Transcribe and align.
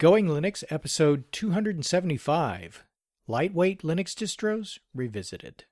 Going 0.00 0.28
Linux, 0.28 0.64
episode 0.70 1.24
275 1.30 2.84
Lightweight 3.28 3.82
Linux 3.82 4.14
Distros 4.14 4.78
Revisited. 4.94 5.64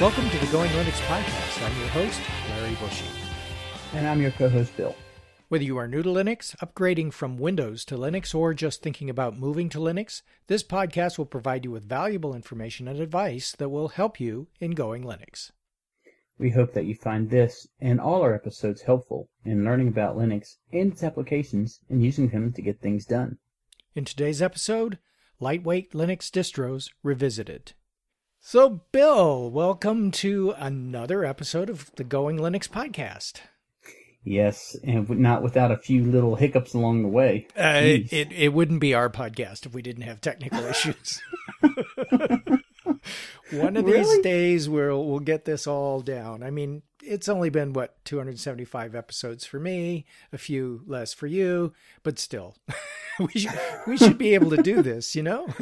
Welcome 0.00 0.30
to 0.30 0.38
the 0.38 0.50
Going 0.50 0.70
Linux 0.70 0.98
podcast. 1.02 1.62
I'm 1.62 1.78
your 1.78 1.88
host, 1.88 2.20
Larry 2.48 2.74
Bushey. 2.76 3.04
And 3.92 4.08
I'm 4.08 4.22
your 4.22 4.30
co 4.30 4.48
host, 4.48 4.74
Bill. 4.78 4.96
Whether 5.50 5.64
you 5.64 5.76
are 5.76 5.86
new 5.86 6.02
to 6.02 6.08
Linux, 6.08 6.56
upgrading 6.64 7.12
from 7.12 7.36
Windows 7.36 7.84
to 7.84 7.98
Linux, 7.98 8.34
or 8.34 8.54
just 8.54 8.82
thinking 8.82 9.10
about 9.10 9.38
moving 9.38 9.68
to 9.68 9.78
Linux, 9.78 10.22
this 10.46 10.62
podcast 10.62 11.18
will 11.18 11.26
provide 11.26 11.66
you 11.66 11.70
with 11.70 11.84
valuable 11.84 12.34
information 12.34 12.88
and 12.88 12.98
advice 13.00 13.52
that 13.58 13.68
will 13.68 13.88
help 13.88 14.18
you 14.18 14.46
in 14.60 14.70
Going 14.70 15.02
Linux. 15.04 15.50
We 16.40 16.48
hope 16.48 16.72
that 16.72 16.86
you 16.86 16.94
find 16.94 17.28
this 17.28 17.68
and 17.82 18.00
all 18.00 18.22
our 18.22 18.34
episodes 18.34 18.80
helpful 18.80 19.28
in 19.44 19.62
learning 19.62 19.88
about 19.88 20.16
Linux 20.16 20.56
and 20.72 20.90
its 20.90 21.02
applications 21.02 21.80
and 21.90 22.02
using 22.02 22.30
them 22.30 22.54
to 22.54 22.62
get 22.62 22.80
things 22.80 23.04
done. 23.04 23.36
In 23.94 24.06
today's 24.06 24.40
episode, 24.40 24.98
Lightweight 25.38 25.92
Linux 25.92 26.30
Distros 26.30 26.88
Revisited. 27.02 27.74
So, 28.40 28.80
Bill, 28.90 29.50
welcome 29.50 30.10
to 30.12 30.54
another 30.56 31.26
episode 31.26 31.68
of 31.68 31.90
the 31.96 32.04
Going 32.04 32.38
Linux 32.38 32.66
podcast. 32.66 33.42
Yes, 34.24 34.74
and 34.82 35.10
not 35.10 35.42
without 35.42 35.70
a 35.70 35.76
few 35.76 36.04
little 36.04 36.36
hiccups 36.36 36.72
along 36.72 37.02
the 37.02 37.08
way. 37.08 37.48
Uh, 37.54 37.82
it, 37.82 38.12
it, 38.14 38.32
it 38.32 38.54
wouldn't 38.54 38.80
be 38.80 38.94
our 38.94 39.10
podcast 39.10 39.66
if 39.66 39.74
we 39.74 39.82
didn't 39.82 40.04
have 40.04 40.22
technical 40.22 40.64
issues. 40.64 41.20
One 43.50 43.76
of 43.76 43.84
really? 43.84 44.02
these 44.02 44.18
days 44.20 44.68
we'll 44.68 45.04
we'll 45.04 45.20
get 45.20 45.44
this 45.44 45.66
all 45.66 46.00
down. 46.00 46.42
I 46.42 46.50
mean, 46.50 46.82
it's 47.02 47.28
only 47.28 47.50
been 47.50 47.72
what 47.72 48.02
275 48.04 48.94
episodes 48.94 49.44
for 49.44 49.58
me, 49.58 50.06
a 50.32 50.38
few 50.38 50.82
less 50.86 51.12
for 51.12 51.26
you, 51.26 51.72
but 52.02 52.18
still, 52.18 52.56
we 53.18 53.40
should 53.40 53.60
we 53.86 53.96
should 53.96 54.18
be 54.18 54.34
able 54.34 54.50
to 54.50 54.62
do 54.62 54.82
this, 54.82 55.14
you 55.14 55.22
know. 55.22 55.48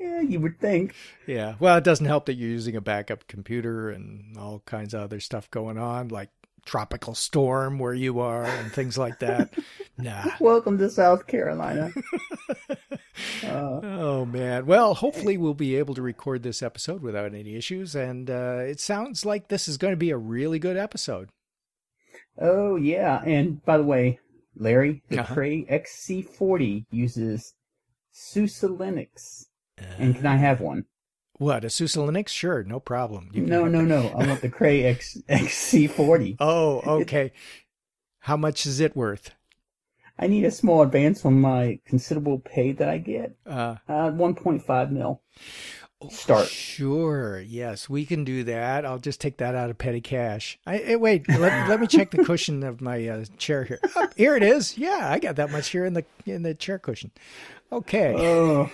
Yeah, 0.00 0.20
you 0.20 0.38
would 0.38 0.60
think. 0.60 0.94
Yeah. 1.26 1.56
Well, 1.58 1.76
it 1.76 1.82
doesn't 1.82 2.06
help 2.06 2.26
that 2.26 2.34
you're 2.34 2.48
using 2.48 2.76
a 2.76 2.80
backup 2.80 3.26
computer 3.26 3.90
and 3.90 4.36
all 4.38 4.62
kinds 4.64 4.94
of 4.94 5.00
other 5.00 5.18
stuff 5.18 5.50
going 5.50 5.76
on, 5.76 6.06
like 6.06 6.30
tropical 6.64 7.16
storm 7.16 7.78
where 7.80 7.94
you 7.94 8.20
are 8.20 8.44
and 8.44 8.70
things 8.72 8.96
like 8.96 9.18
that. 9.20 9.52
Nah. 10.00 10.26
Welcome 10.38 10.78
to 10.78 10.88
South 10.90 11.26
Carolina. 11.26 11.90
Uh, 13.44 13.80
oh 13.82 14.24
man. 14.24 14.66
Well, 14.66 14.94
hopefully 14.94 15.36
we'll 15.36 15.54
be 15.54 15.76
able 15.76 15.94
to 15.94 16.02
record 16.02 16.42
this 16.42 16.62
episode 16.62 17.02
without 17.02 17.34
any 17.34 17.54
issues, 17.54 17.94
and 17.94 18.30
uh, 18.30 18.60
it 18.60 18.80
sounds 18.80 19.24
like 19.24 19.48
this 19.48 19.68
is 19.68 19.76
going 19.76 19.92
to 19.92 19.96
be 19.96 20.10
a 20.10 20.16
really 20.16 20.58
good 20.58 20.76
episode. 20.76 21.30
Oh 22.40 22.76
yeah, 22.76 23.22
and 23.24 23.64
by 23.64 23.76
the 23.76 23.84
way, 23.84 24.20
Larry, 24.56 25.02
the 25.08 25.20
uh-huh. 25.20 25.34
Cray 25.34 25.64
XC40 25.64 26.86
uses 26.90 27.54
SUSE 28.12 28.62
Linux, 28.62 29.46
uh, 29.80 29.84
and 29.98 30.16
can 30.16 30.26
I 30.26 30.36
have 30.36 30.60
one? 30.60 30.84
What 31.38 31.64
a 31.64 31.70
SUSE 31.70 31.96
Linux? 31.96 32.28
Sure, 32.28 32.64
no 32.64 32.80
problem. 32.80 33.30
no, 33.32 33.66
no, 33.66 33.82
no. 33.82 34.08
I 34.08 34.26
want 34.26 34.40
the 34.40 34.48
Cray 34.48 34.84
X 34.84 35.16
XC40. 35.28 36.36
Oh, 36.40 36.80
okay. 37.02 37.32
How 38.20 38.36
much 38.36 38.66
is 38.66 38.80
it 38.80 38.96
worth? 38.96 39.30
I 40.18 40.26
need 40.26 40.44
a 40.44 40.50
small 40.50 40.82
advance 40.82 41.24
on 41.24 41.40
my 41.40 41.78
considerable 41.86 42.40
pay 42.40 42.72
that 42.72 42.88
I 42.88 42.98
get. 42.98 43.36
Uh, 43.46 43.76
uh 43.88 44.10
1.5 44.10 44.90
mil. 44.90 45.22
Start. 46.10 46.46
Sure. 46.46 47.40
Yes, 47.40 47.88
we 47.88 48.06
can 48.06 48.22
do 48.22 48.44
that. 48.44 48.86
I'll 48.86 49.00
just 49.00 49.20
take 49.20 49.38
that 49.38 49.56
out 49.56 49.68
of 49.68 49.78
petty 49.78 50.00
cash. 50.00 50.56
I, 50.64 50.78
eh, 50.78 50.94
wait. 50.94 51.28
Let, 51.28 51.40
let 51.68 51.80
me 51.80 51.88
check 51.88 52.12
the 52.12 52.22
cushion 52.22 52.62
of 52.62 52.80
my 52.80 53.06
uh, 53.08 53.24
chair 53.36 53.64
here. 53.64 53.80
Oh, 53.96 54.08
here 54.16 54.36
it 54.36 54.44
is. 54.44 54.78
Yeah, 54.78 55.08
I 55.10 55.18
got 55.18 55.36
that 55.36 55.50
much 55.50 55.70
here 55.70 55.84
in 55.84 55.94
the 55.94 56.04
in 56.24 56.42
the 56.42 56.54
chair 56.54 56.78
cushion. 56.78 57.10
Okay. 57.72 58.14
Oh, 58.16 58.70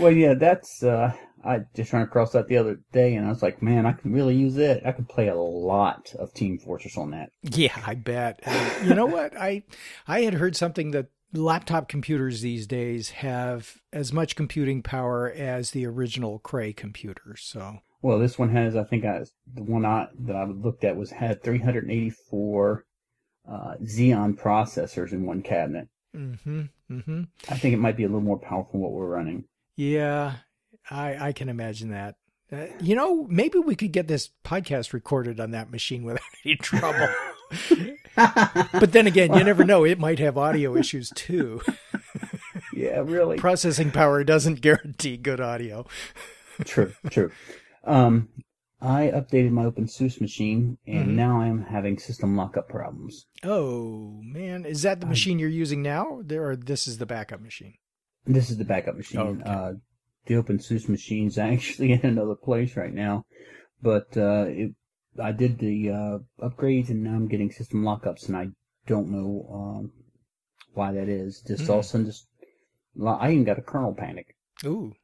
well, 0.00 0.10
yeah. 0.10 0.34
That's 0.34 0.82
uh, 0.82 1.12
I 1.44 1.60
just 1.74 1.92
ran 1.92 2.02
across 2.02 2.32
that 2.32 2.48
the 2.48 2.56
other 2.56 2.80
day, 2.92 3.14
and 3.14 3.26
I 3.26 3.28
was 3.28 3.42
like, 3.42 3.62
man, 3.62 3.86
I 3.86 3.92
can 3.92 4.12
really 4.12 4.34
use 4.34 4.56
it. 4.56 4.82
I 4.84 4.92
could 4.92 5.08
play 5.08 5.28
a 5.28 5.34
lot 5.34 6.14
of 6.18 6.32
Team 6.32 6.58
Fortress 6.58 6.96
on 6.96 7.10
that. 7.10 7.30
Yeah, 7.42 7.78
I 7.86 7.94
bet. 7.94 8.40
you 8.84 8.94
know 8.94 9.06
what? 9.06 9.36
I 9.36 9.62
I 10.08 10.22
had 10.22 10.34
heard 10.34 10.56
something 10.56 10.92
that 10.92 11.08
laptop 11.32 11.88
computers 11.88 12.40
these 12.40 12.66
days 12.66 13.10
have 13.10 13.76
as 13.92 14.12
much 14.12 14.36
computing 14.36 14.82
power 14.82 15.30
as 15.30 15.72
the 15.72 15.86
original 15.86 16.38
Cray 16.38 16.72
computers. 16.72 17.42
So. 17.42 17.78
Well, 18.02 18.18
this 18.18 18.38
one 18.38 18.50
has, 18.50 18.76
I 18.76 18.84
think, 18.84 19.04
I, 19.06 19.24
the 19.52 19.62
one 19.62 19.86
I, 19.86 20.08
that 20.26 20.36
I 20.36 20.44
looked 20.44 20.84
at 20.84 20.96
was 20.96 21.10
had 21.10 21.42
384 21.42 22.84
uh, 23.50 23.74
Xeon 23.82 24.38
processors 24.38 25.12
in 25.12 25.24
one 25.24 25.42
cabinet. 25.42 25.88
Mm-hmm. 26.14 26.62
Mm-hmm. 26.90 27.22
I 27.48 27.56
think 27.56 27.74
it 27.74 27.78
might 27.78 27.96
be 27.96 28.04
a 28.04 28.08
little 28.08 28.20
more 28.20 28.38
powerful 28.38 28.72
than 28.72 28.80
what 28.80 28.92
we're 28.92 29.06
running. 29.06 29.44
Yeah, 29.76 30.34
I, 30.90 31.28
I 31.28 31.32
can 31.32 31.48
imagine 31.48 31.90
that. 31.90 32.16
Uh, 32.52 32.66
you 32.80 32.94
know, 32.94 33.26
maybe 33.28 33.58
we 33.58 33.74
could 33.74 33.92
get 33.92 34.06
this 34.06 34.30
podcast 34.44 34.92
recorded 34.92 35.40
on 35.40 35.50
that 35.52 35.70
machine 35.70 36.02
without 36.04 36.22
any 36.44 36.56
trouble. 36.56 37.08
but 38.16 38.92
then 38.92 39.06
again, 39.06 39.34
you 39.34 39.44
never 39.44 39.64
know; 39.64 39.84
it 39.84 39.98
might 39.98 40.18
have 40.18 40.36
audio 40.36 40.76
issues 40.76 41.10
too. 41.14 41.60
yeah, 42.72 43.02
really. 43.04 43.36
Processing 43.36 43.90
power 43.90 44.24
doesn't 44.24 44.60
guarantee 44.60 45.16
good 45.16 45.40
audio. 45.40 45.86
true, 46.64 46.92
true. 47.10 47.30
Um, 47.84 48.28
I 48.80 49.10
updated 49.14 49.50
my 49.50 49.64
OpenSUSE 49.64 50.20
machine, 50.20 50.78
and 50.86 51.06
mm-hmm. 51.06 51.16
now 51.16 51.40
I'm 51.40 51.64
having 51.64 51.98
system 51.98 52.36
lockup 52.36 52.68
problems. 52.68 53.26
Oh 53.42 54.20
man, 54.22 54.64
is 54.66 54.82
that 54.82 55.00
the 55.00 55.06
machine 55.06 55.38
I, 55.38 55.40
you're 55.40 55.50
using 55.50 55.82
now, 55.82 56.20
There, 56.22 56.50
or 56.50 56.56
this 56.56 56.86
is 56.86 56.98
the 56.98 57.06
backup 57.06 57.40
machine? 57.40 57.74
This 58.26 58.50
is 58.50 58.58
the 58.58 58.64
backup 58.64 58.96
machine. 58.96 59.20
Okay. 59.20 59.42
Uh, 59.50 59.72
the 60.26 60.34
OpenSUSE 60.34 60.88
machine's 60.88 61.38
actually 61.52 61.92
in 61.92 62.00
another 62.02 62.34
place 62.34 62.76
right 62.76 62.92
now, 62.92 63.24
but 63.82 64.16
uh, 64.16 64.46
it, 64.48 64.74
I 65.22 65.32
did 65.32 65.58
the 65.58 65.90
uh, 65.90 66.18
upgrades 66.42 66.88
and 66.88 67.02
now 67.02 67.14
I'm 67.14 67.28
getting 67.28 67.50
system 67.50 67.82
lockups, 67.82 68.28
and 68.28 68.36
I 68.36 68.48
don't 68.86 69.10
know 69.10 69.48
um, 69.52 69.92
why 70.74 70.92
that 70.92 71.08
is. 71.08 71.42
Just 71.46 71.64
mm. 71.64 71.70
all 71.70 71.78
of 71.80 71.84
a 71.84 71.88
sudden, 71.88 72.06
just 72.06 72.26
I 73.06 73.30
even 73.32 73.44
got 73.44 73.58
a 73.58 73.62
kernel 73.62 73.94
panic. 73.94 74.36
Ooh. 74.64 74.94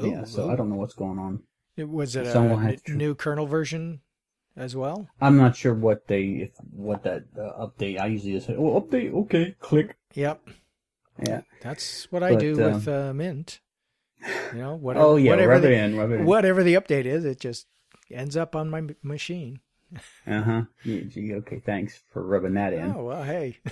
Ooh 0.00 0.10
yeah, 0.10 0.24
so 0.24 0.46
ooh. 0.46 0.50
I 0.50 0.56
don't 0.56 0.70
know 0.70 0.76
what's 0.76 0.94
going 0.94 1.18
on. 1.18 1.42
It 1.76 1.88
was 1.88 2.16
it 2.16 2.26
Someone 2.26 2.66
a 2.66 2.76
tr- 2.76 2.94
new 2.94 3.14
kernel 3.14 3.46
version 3.46 4.00
as 4.56 4.76
well? 4.76 5.08
I'm 5.20 5.36
not 5.36 5.56
sure 5.56 5.74
what 5.74 6.06
they 6.08 6.24
if 6.24 6.50
what 6.70 7.04
that 7.04 7.24
uh, 7.38 7.66
update. 7.66 8.00
I 8.00 8.06
usually 8.06 8.32
just 8.32 8.46
say, 8.46 8.56
"Oh, 8.56 8.80
update, 8.80 9.12
okay, 9.24 9.56
click." 9.60 9.96
Yep. 10.14 10.48
Yeah, 11.26 11.42
that's 11.60 12.10
what 12.10 12.22
I 12.22 12.32
but, 12.32 12.40
do 12.40 12.56
with 12.56 12.88
um, 12.88 12.94
uh, 12.94 13.12
Mint. 13.12 13.60
You 14.52 14.58
know, 14.58 14.74
whatever. 14.80 15.04
oh 15.04 15.16
yeah, 15.16 15.30
whatever 15.30 15.52
rub 15.52 15.62
the, 15.62 15.72
it 15.72 15.94
in. 15.94 16.24
Whatever 16.26 16.62
the 16.62 16.74
update 16.74 17.04
is, 17.04 17.24
it 17.24 17.40
just 17.40 17.66
ends 18.10 18.36
up 18.36 18.54
on 18.56 18.70
my 18.70 18.82
machine. 19.02 19.60
uh 20.26 20.42
huh. 20.42 20.62
Okay, 20.86 21.60
thanks 21.64 22.02
for 22.12 22.24
rubbing 22.24 22.54
that 22.54 22.72
in. 22.72 22.94
Oh 22.96 23.04
well, 23.04 23.24
hey. 23.24 23.58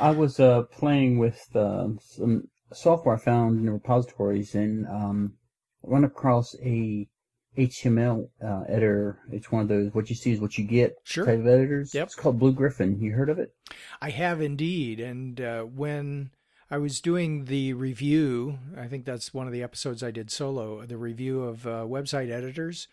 I 0.00 0.10
was 0.10 0.38
uh, 0.40 0.62
playing 0.62 1.18
with 1.18 1.44
uh, 1.54 1.88
some 2.00 2.48
software 2.72 3.16
I 3.16 3.18
found 3.18 3.58
in 3.58 3.66
the 3.66 3.72
repositories 3.72 4.54
and 4.54 4.86
um, 4.86 5.34
run 5.82 6.04
across 6.04 6.54
a 6.62 7.08
HTML 7.56 8.28
uh, 8.42 8.62
editor. 8.68 9.18
It's 9.30 9.50
one 9.50 9.62
of 9.62 9.68
those 9.68 9.92
what 9.92 10.08
you 10.08 10.16
see 10.16 10.32
is 10.32 10.40
what 10.40 10.56
you 10.56 10.64
get 10.64 10.96
sure. 11.04 11.26
type 11.26 11.40
of 11.40 11.46
editors. 11.46 11.94
Yep. 11.94 12.06
It's 12.06 12.14
called 12.14 12.38
Blue 12.38 12.52
Griffon. 12.52 13.00
You 13.00 13.12
heard 13.12 13.30
of 13.30 13.38
it? 13.38 13.54
I 14.00 14.10
have 14.10 14.40
indeed. 14.40 15.00
And 15.00 15.40
uh, 15.40 15.62
when 15.62 16.30
I 16.70 16.78
was 16.78 17.00
doing 17.00 17.46
the 17.46 17.72
review. 17.72 18.58
I 18.76 18.86
think 18.86 19.04
that's 19.04 19.34
one 19.34 19.46
of 19.46 19.52
the 19.52 19.62
episodes 19.62 20.02
I 20.02 20.12
did 20.12 20.30
solo. 20.30 20.84
The 20.86 20.96
review 20.96 21.42
of 21.42 21.66
uh, 21.66 21.70
website 21.84 22.30
editors 22.30 22.86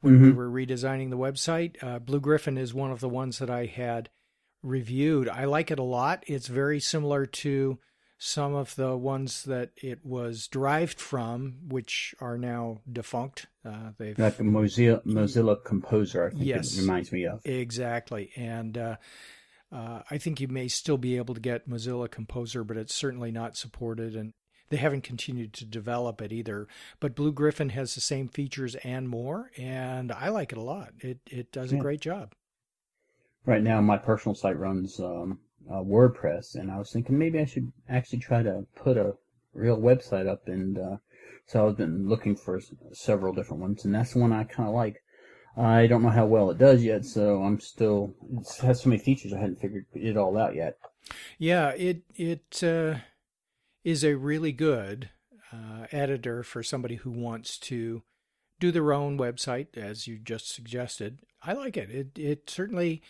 when 0.00 0.14
mm-hmm. 0.14 0.24
we 0.24 0.32
were 0.32 0.50
redesigning 0.50 1.10
the 1.10 1.18
website. 1.18 1.82
Uh, 1.82 2.00
Blue 2.00 2.20
Griffon 2.20 2.58
is 2.58 2.74
one 2.74 2.90
of 2.90 3.00
the 3.00 3.08
ones 3.08 3.38
that 3.38 3.48
I 3.50 3.66
had 3.66 4.10
reviewed. 4.62 5.28
I 5.28 5.44
like 5.44 5.70
it 5.70 5.78
a 5.78 5.84
lot. 5.84 6.24
It's 6.26 6.48
very 6.48 6.80
similar 6.80 7.24
to 7.26 7.78
some 8.18 8.54
of 8.54 8.76
the 8.76 8.96
ones 8.96 9.44
that 9.44 9.70
it 9.76 10.04
was 10.04 10.46
derived 10.46 11.00
from, 11.00 11.56
which 11.68 12.14
are 12.20 12.38
now 12.38 12.80
defunct. 12.90 13.46
Uh, 13.64 13.90
they've 13.98 14.18
like 14.18 14.38
Mozilla 14.38 15.04
Mozilla 15.04 15.62
Composer. 15.64 16.26
I 16.26 16.30
think 16.30 16.44
yes, 16.44 16.76
it 16.76 16.82
reminds 16.82 17.10
me 17.10 17.26
of 17.26 17.40
exactly, 17.44 18.30
and 18.36 18.78
uh, 18.78 18.96
uh, 19.72 20.02
I 20.10 20.18
think 20.18 20.40
you 20.40 20.48
may 20.48 20.68
still 20.68 20.98
be 20.98 21.16
able 21.16 21.34
to 21.34 21.40
get 21.40 21.68
Mozilla 21.68 22.10
Composer, 22.10 22.62
but 22.62 22.76
it's 22.76 22.94
certainly 22.94 23.32
not 23.32 23.56
supported, 23.56 24.14
and 24.14 24.34
they 24.68 24.76
haven't 24.76 25.04
continued 25.04 25.52
to 25.54 25.64
develop 25.64 26.20
it 26.20 26.32
either. 26.32 26.68
But 27.00 27.14
Blue 27.14 27.32
Griffon 27.32 27.70
has 27.70 27.94
the 27.94 28.00
same 28.00 28.28
features 28.28 28.74
and 28.76 29.08
more, 29.08 29.50
and 29.56 30.12
I 30.12 30.28
like 30.28 30.52
it 30.52 30.58
a 30.58 30.62
lot. 30.62 30.92
It 31.00 31.20
it 31.26 31.52
does 31.52 31.72
yeah. 31.72 31.78
a 31.78 31.80
great 31.80 32.00
job. 32.00 32.34
Right 33.46 33.62
now, 33.62 33.80
my 33.80 33.96
personal 33.96 34.34
site 34.34 34.58
runs 34.58 35.00
um, 35.00 35.40
uh, 35.70 35.82
WordPress, 35.82 36.54
and 36.54 36.70
I 36.70 36.78
was 36.78 36.92
thinking 36.92 37.18
maybe 37.18 37.40
I 37.40 37.44
should 37.44 37.72
actually 37.88 38.20
try 38.20 38.42
to 38.42 38.66
put 38.76 38.96
a 38.96 39.14
real 39.54 39.78
website 39.78 40.28
up, 40.28 40.48
and 40.48 40.78
uh, 40.78 40.96
so 41.46 41.68
I've 41.68 41.76
been 41.76 42.08
looking 42.08 42.36
for 42.36 42.60
several 42.92 43.32
different 43.32 43.62
ones, 43.62 43.84
and 43.84 43.94
that's 43.94 44.12
the 44.12 44.20
one 44.20 44.32
I 44.32 44.44
kind 44.44 44.68
of 44.68 44.74
like. 44.74 45.01
I 45.56 45.86
don't 45.86 46.02
know 46.02 46.08
how 46.08 46.26
well 46.26 46.50
it 46.50 46.58
does 46.58 46.82
yet, 46.82 47.04
so 47.04 47.42
I'm 47.42 47.60
still. 47.60 48.14
It 48.38 48.62
has 48.62 48.82
so 48.82 48.88
many 48.88 49.00
features 49.00 49.32
I 49.32 49.38
hadn't 49.38 49.60
figured 49.60 49.86
it 49.92 50.16
all 50.16 50.38
out 50.38 50.54
yet. 50.54 50.78
Yeah, 51.38 51.70
it 51.70 52.02
it 52.14 52.62
uh, 52.62 52.96
is 53.84 54.02
a 54.02 54.14
really 54.14 54.52
good 54.52 55.10
uh, 55.52 55.86
editor 55.92 56.42
for 56.42 56.62
somebody 56.62 56.96
who 56.96 57.10
wants 57.10 57.58
to 57.58 58.02
do 58.60 58.70
their 58.70 58.92
own 58.92 59.18
website, 59.18 59.76
as 59.76 60.06
you 60.06 60.18
just 60.18 60.52
suggested. 60.52 61.18
I 61.42 61.52
like 61.52 61.76
it. 61.76 61.90
It 61.90 62.18
it 62.18 62.50
certainly 62.50 63.02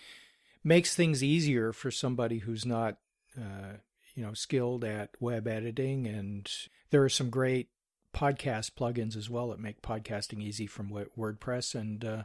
makes 0.64 0.94
things 0.94 1.22
easier 1.22 1.72
for 1.72 1.90
somebody 1.90 2.38
who's 2.38 2.64
not, 2.64 2.98
uh, 3.38 3.78
you 4.14 4.24
know, 4.24 4.34
skilled 4.34 4.84
at 4.84 5.10
web 5.20 5.46
editing. 5.46 6.06
And 6.06 6.50
there 6.90 7.02
are 7.02 7.08
some 7.08 7.30
great 7.30 7.68
podcast 8.14 8.72
plugins 8.72 9.16
as 9.16 9.30
well 9.30 9.48
that 9.48 9.60
make 9.60 9.82
podcasting 9.82 10.42
easy 10.42 10.66
from 10.66 10.90
WordPress. 11.18 11.74
And 11.74 12.04
uh, 12.04 12.22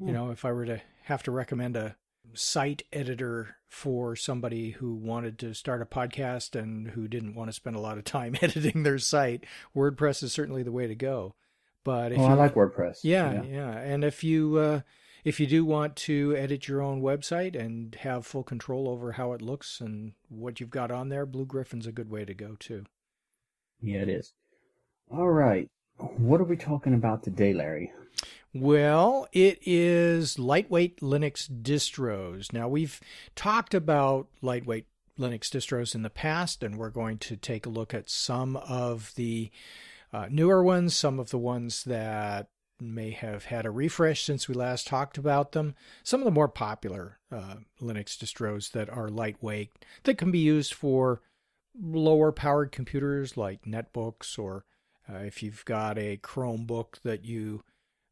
you 0.00 0.12
know, 0.12 0.30
if 0.30 0.44
I 0.44 0.52
were 0.52 0.66
to 0.66 0.80
have 1.04 1.22
to 1.24 1.30
recommend 1.30 1.76
a 1.76 1.96
site 2.34 2.82
editor 2.92 3.56
for 3.66 4.14
somebody 4.14 4.70
who 4.70 4.94
wanted 4.94 5.38
to 5.38 5.54
start 5.54 5.82
a 5.82 5.86
podcast 5.86 6.58
and 6.58 6.88
who 6.90 7.08
didn't 7.08 7.34
want 7.34 7.48
to 7.48 7.54
spend 7.54 7.76
a 7.76 7.80
lot 7.80 7.98
of 7.98 8.04
time 8.04 8.36
editing 8.42 8.82
their 8.82 8.98
site, 8.98 9.44
WordPress 9.74 10.22
is 10.22 10.32
certainly 10.32 10.62
the 10.62 10.72
way 10.72 10.86
to 10.86 10.94
go. 10.94 11.34
But 11.84 12.12
if 12.12 12.18
oh, 12.18 12.26
you, 12.26 12.28
I 12.28 12.34
like 12.34 12.54
WordPress. 12.54 13.00
Yeah, 13.02 13.32
yeah, 13.32 13.42
yeah. 13.42 13.78
and 13.78 14.04
if 14.04 14.22
you 14.22 14.56
uh, 14.56 14.80
if 15.24 15.40
you 15.40 15.46
do 15.46 15.64
want 15.64 15.96
to 15.96 16.34
edit 16.36 16.68
your 16.68 16.82
own 16.82 17.00
website 17.00 17.58
and 17.58 17.94
have 17.96 18.26
full 18.26 18.42
control 18.42 18.88
over 18.88 19.12
how 19.12 19.32
it 19.32 19.42
looks 19.42 19.80
and 19.80 20.12
what 20.28 20.60
you've 20.60 20.70
got 20.70 20.90
on 20.90 21.08
there, 21.08 21.26
Blue 21.26 21.46
Griffon's 21.46 21.86
a 21.86 21.92
good 21.92 22.10
way 22.10 22.24
to 22.24 22.34
go 22.34 22.56
too. 22.58 22.84
Yeah, 23.80 24.00
it 24.00 24.08
is. 24.08 24.32
All 25.10 25.30
right. 25.30 25.68
What 25.96 26.40
are 26.40 26.44
we 26.44 26.56
talking 26.56 26.92
about 26.92 27.22
today, 27.22 27.54
Larry? 27.54 27.92
Well, 28.52 29.26
it 29.32 29.58
is 29.64 30.38
lightweight 30.38 31.00
Linux 31.00 31.48
distros. 31.48 32.52
Now, 32.52 32.68
we've 32.68 33.00
talked 33.34 33.74
about 33.74 34.28
lightweight 34.42 34.86
Linux 35.18 35.48
distros 35.48 35.94
in 35.94 36.02
the 36.02 36.10
past, 36.10 36.62
and 36.62 36.76
we're 36.76 36.90
going 36.90 37.16
to 37.18 37.36
take 37.36 37.64
a 37.64 37.70
look 37.70 37.94
at 37.94 38.10
some 38.10 38.56
of 38.56 39.12
the 39.16 39.50
uh, 40.12 40.26
newer 40.30 40.62
ones, 40.62 40.94
some 40.94 41.18
of 41.18 41.30
the 41.30 41.38
ones 41.38 41.84
that 41.84 42.48
may 42.78 43.10
have 43.10 43.46
had 43.46 43.64
a 43.64 43.70
refresh 43.70 44.22
since 44.22 44.46
we 44.46 44.54
last 44.54 44.86
talked 44.86 45.16
about 45.16 45.52
them. 45.52 45.74
Some 46.02 46.20
of 46.20 46.26
the 46.26 46.30
more 46.30 46.48
popular 46.48 47.18
uh, 47.32 47.56
Linux 47.80 48.16
distros 48.16 48.72
that 48.72 48.90
are 48.90 49.08
lightweight 49.08 49.72
that 50.04 50.18
can 50.18 50.30
be 50.30 50.38
used 50.38 50.74
for 50.74 51.22
lower 51.80 52.30
powered 52.30 52.72
computers 52.72 53.36
like 53.36 53.64
netbooks, 53.64 54.38
or 54.38 54.64
uh, 55.10 55.18
if 55.18 55.42
you've 55.42 55.64
got 55.64 55.98
a 55.98 56.18
Chromebook 56.18 57.00
that 57.02 57.24
you 57.24 57.62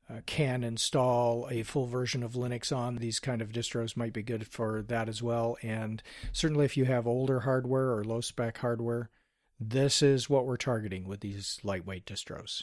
uh, 0.09 0.21
can 0.25 0.63
install 0.63 1.49
a 1.51 1.63
full 1.63 1.87
version 1.87 2.23
of 2.23 2.33
Linux 2.35 2.75
on. 2.75 2.97
These 2.97 3.19
kind 3.19 3.43
of 3.43 3.51
distros 3.51 3.97
might 3.97 4.13
be 4.13 4.23
good 4.23 4.47
for 4.47 4.83
that 4.83 5.09
as 5.09 5.23
well. 5.23 5.57
And 5.63 6.03
certainly, 6.33 6.65
if 6.65 6.77
you 6.77 6.85
have 6.85 7.07
older 7.07 7.41
hardware 7.41 7.93
or 7.93 8.05
low 8.05 8.21
spec 8.21 8.59
hardware, 8.59 9.11
this 9.59 10.03
is 10.03 10.31
what 10.31 10.47
we're 10.47 10.57
targeting 10.57 11.09
with 11.09 11.21
these 11.21 11.59
lightweight 11.63 12.07
distros. 12.07 12.63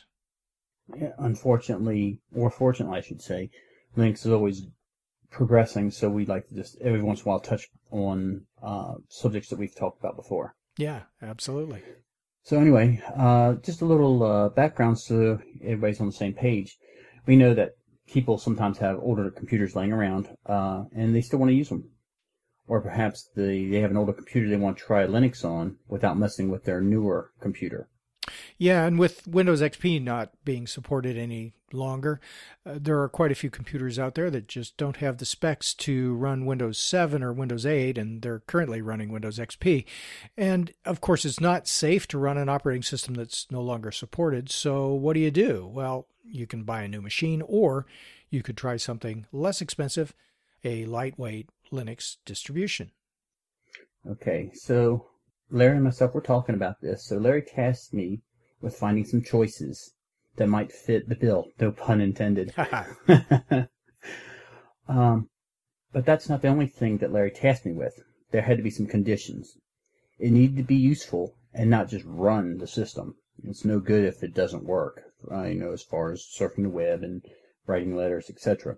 Yeah, 0.96 1.12
unfortunately, 1.18 2.20
or 2.34 2.50
fortunately, 2.50 2.98
I 2.98 3.02
should 3.02 3.22
say, 3.22 3.50
Linux 3.98 4.26
is 4.26 4.32
always 4.32 4.68
progressing. 5.30 5.92
So 5.92 6.10
we 6.10 6.26
like 6.26 6.48
to 6.48 6.56
just 6.56 6.78
every 6.82 7.02
once 7.02 7.22
in 7.22 7.26
a 7.26 7.30
while 7.30 7.40
touch 7.40 7.68
on 7.92 8.46
uh, 8.62 8.96
subjects 9.10 9.50
that 9.50 9.60
we've 9.60 9.76
talked 9.76 10.00
about 10.00 10.16
before. 10.16 10.56
Yeah, 10.78 11.02
absolutely. 11.22 11.84
So 12.44 12.60
anyway, 12.60 13.02
uh, 13.18 13.54
just 13.56 13.82
a 13.82 13.86
little 13.86 14.24
uh, 14.24 14.50
background 14.50 15.00
so 15.00 15.40
everybody's 15.62 16.02
on 16.02 16.08
the 16.08 16.14
same 16.14 16.34
page 16.34 16.78
we 17.26 17.36
know 17.36 17.54
that 17.54 17.76
people 18.08 18.38
sometimes 18.38 18.78
have 18.78 19.00
older 19.00 19.30
computers 19.32 19.76
laying 19.76 19.94
around 19.94 20.30
uh, 20.46 20.84
and 20.96 21.16
they 21.16 21.22
still 21.22 21.40
want 21.40 21.50
to 21.50 21.56
use 21.56 21.70
them. 21.70 21.90
Or 22.68 22.82
perhaps 22.82 23.30
they, 23.36 23.66
they 23.66 23.80
have 23.80 23.92
an 23.92 23.98
older 23.98 24.14
computer 24.14 24.50
they 24.50 24.56
want 24.56 24.78
to 24.78 24.84
try 24.84 25.06
Linux 25.06 25.44
on 25.44 25.78
without 25.88 26.18
messing 26.18 26.50
with 26.50 26.64
their 26.64 26.82
newer 26.82 27.32
computer. 27.42 27.90
Yeah, 28.58 28.86
and 28.86 28.98
with 28.98 29.28
Windows 29.28 29.62
XP 29.62 30.02
not 30.02 30.32
being 30.46 30.66
supported 30.66 31.18
any 31.18 31.56
longer, 31.74 32.22
uh, 32.66 32.76
there 32.80 33.02
are 33.02 33.10
quite 33.10 33.32
a 33.32 33.36
few 33.36 33.50
computers 33.50 33.98
out 33.98 34.16
there 34.16 34.30
that 34.30 34.48
just 34.48 34.78
don't 34.78 34.98
have 34.98 35.18
the 35.18 35.26
specs 35.26 35.74
to 35.74 36.14
run 36.16 36.46
Windows 36.46 36.78
7 36.78 37.24
or 37.24 37.34
Windows 37.34 37.66
8, 37.66 37.98
and 37.98 38.22
they're 38.22 38.40
currently 38.40 38.82
running 38.82 39.12
Windows 39.12 39.40
XP. 39.40 39.86
And 40.38 40.74
of 40.86 41.02
course, 41.02 41.26
it's 41.26 41.40
not 41.40 41.68
safe 41.68 42.08
to 42.10 42.18
run 42.18 42.38
an 42.38 42.50
operating 42.50 42.84
system 42.84 43.16
that's 43.16 43.48
no 43.52 43.62
longer 43.62 43.92
supported. 43.92 44.50
So, 44.50 44.94
what 44.94 45.14
do 45.14 45.20
you 45.20 45.32
do? 45.32 45.66
Well, 45.66 46.08
you 46.24 46.48
can 46.48 46.64
buy 46.64 46.84
a 46.84 46.88
new 46.88 47.02
machine, 47.02 47.42
or 47.46 47.86
you 48.30 48.44
could 48.44 48.58
try 48.58 48.78
something 48.78 49.26
less 49.32 49.62
expensive 49.62 50.14
a 50.64 50.86
lightweight 50.86 51.50
Linux 51.72 52.18
distribution. 52.26 52.92
Okay, 54.10 54.52
so 54.54 55.08
Larry 55.50 55.76
and 55.76 55.84
myself 55.84 56.14
were 56.14 56.22
talking 56.22 56.56
about 56.56 56.82
this. 56.82 57.06
So 57.06 57.18
Larry 57.18 57.42
tasked 57.42 57.94
me 57.94 58.22
with 58.62 58.76
finding 58.76 59.06
some 59.06 59.22
choices 59.22 59.94
that 60.36 60.48
might 60.48 60.72
fit 60.72 61.10
the 61.10 61.16
bill, 61.16 61.48
no 61.60 61.72
pun 61.72 62.02
intended. 62.02 62.54
um, 64.88 65.30
but 65.92 66.06
that's 66.06 66.28
not 66.28 66.42
the 66.42 66.48
only 66.48 66.68
thing 66.68 66.98
that 66.98 67.12
Larry 67.12 67.32
tasked 67.32 67.66
me 67.66 67.74
with. 67.74 67.94
There 68.32 68.42
had 68.42 68.58
to 68.58 68.64
be 68.64 68.72
some 68.72 68.88
conditions. 68.88 69.58
It 70.18 70.32
needed 70.32 70.58
to 70.58 70.64
be 70.64 70.76
useful 70.76 71.36
and 71.54 71.70
not 71.70 71.90
just 71.90 72.06
run 72.06 72.58
the 72.58 72.68
system. 72.68 73.16
It's 73.44 73.66
no 73.66 73.80
good 73.80 74.06
if 74.06 74.24
it 74.24 74.34
doesn't 74.34 74.66
work, 74.66 75.04
uh, 75.32 75.44
you 75.44 75.56
know, 75.56 75.72
as 75.72 75.84
far 75.84 76.12
as 76.12 76.24
surfing 76.24 76.64
the 76.64 76.70
web 76.70 77.04
and 77.04 77.24
writing 77.68 77.96
letters, 77.96 78.30
etc. 78.30 78.78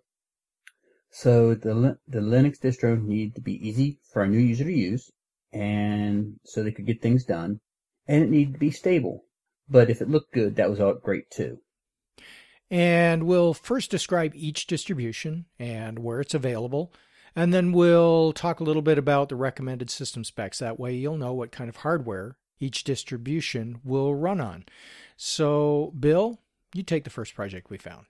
So 1.09 1.55
the 1.55 1.97
the 2.07 2.19
Linux 2.19 2.59
distro 2.59 3.01
needed 3.01 3.35
to 3.35 3.41
be 3.41 3.65
easy 3.65 3.99
for 4.11 4.23
a 4.23 4.27
new 4.27 4.39
user 4.39 4.65
to 4.65 4.73
use, 4.73 5.11
and 5.53 6.39
so 6.43 6.63
they 6.63 6.71
could 6.71 6.85
get 6.85 7.01
things 7.01 7.23
done, 7.23 7.61
and 8.07 8.23
it 8.23 8.29
needed 8.29 8.53
to 8.53 8.59
be 8.59 8.71
stable. 8.71 9.23
But 9.69 9.89
if 9.89 10.01
it 10.01 10.09
looked 10.09 10.33
good, 10.33 10.55
that 10.55 10.69
was 10.69 10.79
all 10.79 10.93
great 10.93 11.29
too. 11.31 11.59
And 12.69 13.23
we'll 13.23 13.53
first 13.53 13.91
describe 13.91 14.33
each 14.35 14.67
distribution 14.67 15.45
and 15.59 15.99
where 15.99 16.19
it's 16.19 16.33
available. 16.33 16.93
And 17.35 17.53
then 17.53 17.71
we'll 17.73 18.31
talk 18.31 18.59
a 18.59 18.63
little 18.63 18.81
bit 18.81 18.97
about 18.97 19.29
the 19.29 19.35
recommended 19.35 19.89
system 19.89 20.23
specs. 20.23 20.59
That 20.59 20.79
way 20.79 20.93
you'll 20.95 21.17
know 21.17 21.33
what 21.33 21.51
kind 21.51 21.69
of 21.69 21.77
hardware 21.77 22.37
each 22.59 22.83
distribution 22.83 23.79
will 23.83 24.15
run 24.15 24.39
on. 24.39 24.65
So, 25.17 25.93
Bill, 25.99 26.39
you 26.73 26.83
take 26.83 27.03
the 27.03 27.09
first 27.09 27.35
project 27.35 27.69
we 27.69 27.77
found. 27.77 28.05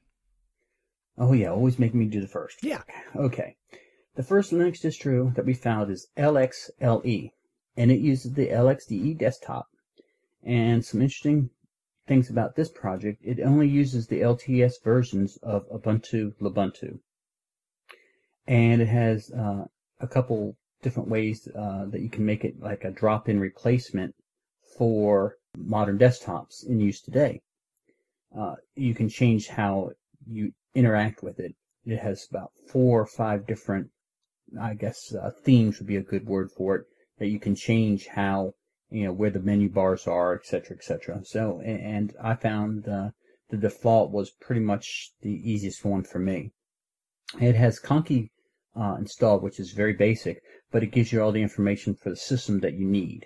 Oh, 1.17 1.33
yeah, 1.33 1.49
always 1.49 1.79
make 1.79 1.95
me 1.95 2.05
do 2.05 2.21
the 2.21 2.27
first. 2.27 2.63
Yeah. 2.63 2.83
Okay. 3.15 3.55
The 4.15 4.23
first 4.23 4.51
Linux 4.51 4.81
distro 4.81 5.33
that 5.35 5.45
we 5.45 5.53
found 5.53 5.91
is 5.91 6.07
LXLE, 6.17 7.31
and 7.75 7.91
it 7.91 7.99
uses 7.99 8.33
the 8.33 8.47
LXDE 8.47 9.17
desktop. 9.17 9.67
And 10.45 10.85
some 10.85 11.01
interesting 11.01 11.49
things 12.07 12.29
about 12.29 12.55
this 12.55 12.69
project, 12.69 13.21
it 13.23 13.39
only 13.41 13.67
uses 13.67 14.07
the 14.07 14.21
LTS 14.21 14.83
versions 14.83 15.37
of 15.41 15.67
Ubuntu 15.69 16.33
Lubuntu. 16.39 16.99
And 18.47 18.81
it 18.81 18.87
has 18.87 19.31
uh, 19.31 19.65
a 19.99 20.07
couple 20.07 20.55
different 20.83 21.09
ways 21.09 21.47
uh, 21.47 21.85
that 21.85 22.01
you 22.01 22.09
can 22.09 22.25
make 22.25 22.45
it 22.45 22.59
like 22.59 22.83
a 22.83 22.91
drop-in 22.91 23.39
replacement 23.39 24.13
for 24.77 25.37
modern 25.57 25.97
desktops 25.97 26.63
in 26.67 26.79
use 26.79 27.01
today. 27.01 27.41
Uh, 28.37 28.55
you 28.75 28.93
can 28.93 29.09
change 29.09 29.47
how 29.47 29.91
you 30.27 30.51
interact 30.75 31.23
with 31.23 31.39
it. 31.39 31.55
It 31.85 31.97
has 31.99 32.27
about 32.29 32.51
four 32.71 33.01
or 33.01 33.05
five 33.05 33.47
different, 33.47 33.89
I 34.59 34.73
guess, 34.73 35.13
uh, 35.15 35.31
themes 35.43 35.79
would 35.79 35.87
be 35.87 35.95
a 35.95 36.03
good 36.03 36.25
word 36.25 36.51
for 36.51 36.75
it, 36.75 36.85
that 37.19 37.27
you 37.27 37.39
can 37.39 37.55
change 37.55 38.07
how, 38.07 38.53
you 38.95 39.03
know, 39.03 39.11
where 39.11 39.29
the 39.29 39.41
menu 39.41 39.67
bars 39.67 40.07
are, 40.07 40.33
etc., 40.33 40.77
etc. 40.77 41.19
So, 41.25 41.59
and 41.59 42.13
I 42.23 42.33
found 42.33 42.87
uh, 42.87 43.09
the 43.49 43.57
default 43.57 44.11
was 44.11 44.31
pretty 44.31 44.61
much 44.61 45.11
the 45.21 45.33
easiest 45.51 45.83
one 45.83 46.03
for 46.03 46.19
me. 46.19 46.53
It 47.41 47.55
has 47.55 47.77
Conky 47.77 48.31
uh, 48.73 48.95
installed, 48.97 49.43
which 49.43 49.59
is 49.59 49.73
very 49.73 49.91
basic, 49.91 50.41
but 50.71 50.81
it 50.81 50.93
gives 50.93 51.11
you 51.11 51.21
all 51.21 51.33
the 51.33 51.41
information 51.41 51.95
for 51.95 52.09
the 52.09 52.15
system 52.15 52.61
that 52.61 52.75
you 52.75 52.87
need. 52.87 53.25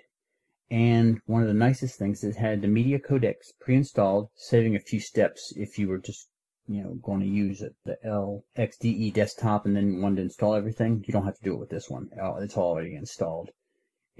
And 0.72 1.20
one 1.26 1.42
of 1.42 1.48
the 1.48 1.54
nicest 1.54 2.00
things 2.00 2.24
is 2.24 2.34
it 2.34 2.40
had 2.40 2.62
the 2.62 2.68
media 2.68 2.98
codecs 2.98 3.52
pre-installed, 3.60 4.30
saving 4.34 4.74
a 4.74 4.80
few 4.80 4.98
steps 4.98 5.52
if 5.56 5.78
you 5.78 5.86
were 5.86 5.98
just, 5.98 6.28
you 6.66 6.82
know, 6.82 6.94
going 6.94 7.20
to 7.20 7.26
use 7.26 7.62
it, 7.62 7.76
the 7.84 7.96
LXDE 8.04 9.14
desktop 9.14 9.66
and 9.66 9.76
then 9.76 10.02
wanted 10.02 10.16
to 10.16 10.22
install 10.22 10.56
everything. 10.56 11.04
You 11.06 11.12
don't 11.12 11.26
have 11.26 11.38
to 11.38 11.44
do 11.44 11.54
it 11.54 11.60
with 11.60 11.70
this 11.70 11.88
one. 11.88 12.08
It's 12.40 12.56
already 12.56 12.96
installed. 12.96 13.50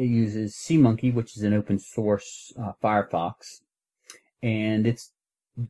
It 0.00 0.08
uses 0.08 0.54
SeaMonkey, 0.54 1.12
which 1.12 1.36
is 1.36 1.42
an 1.42 1.52
open 1.52 1.78
source 1.78 2.54
uh, 2.58 2.72
Firefox, 2.82 3.60
and 4.42 4.86
it 4.86 4.98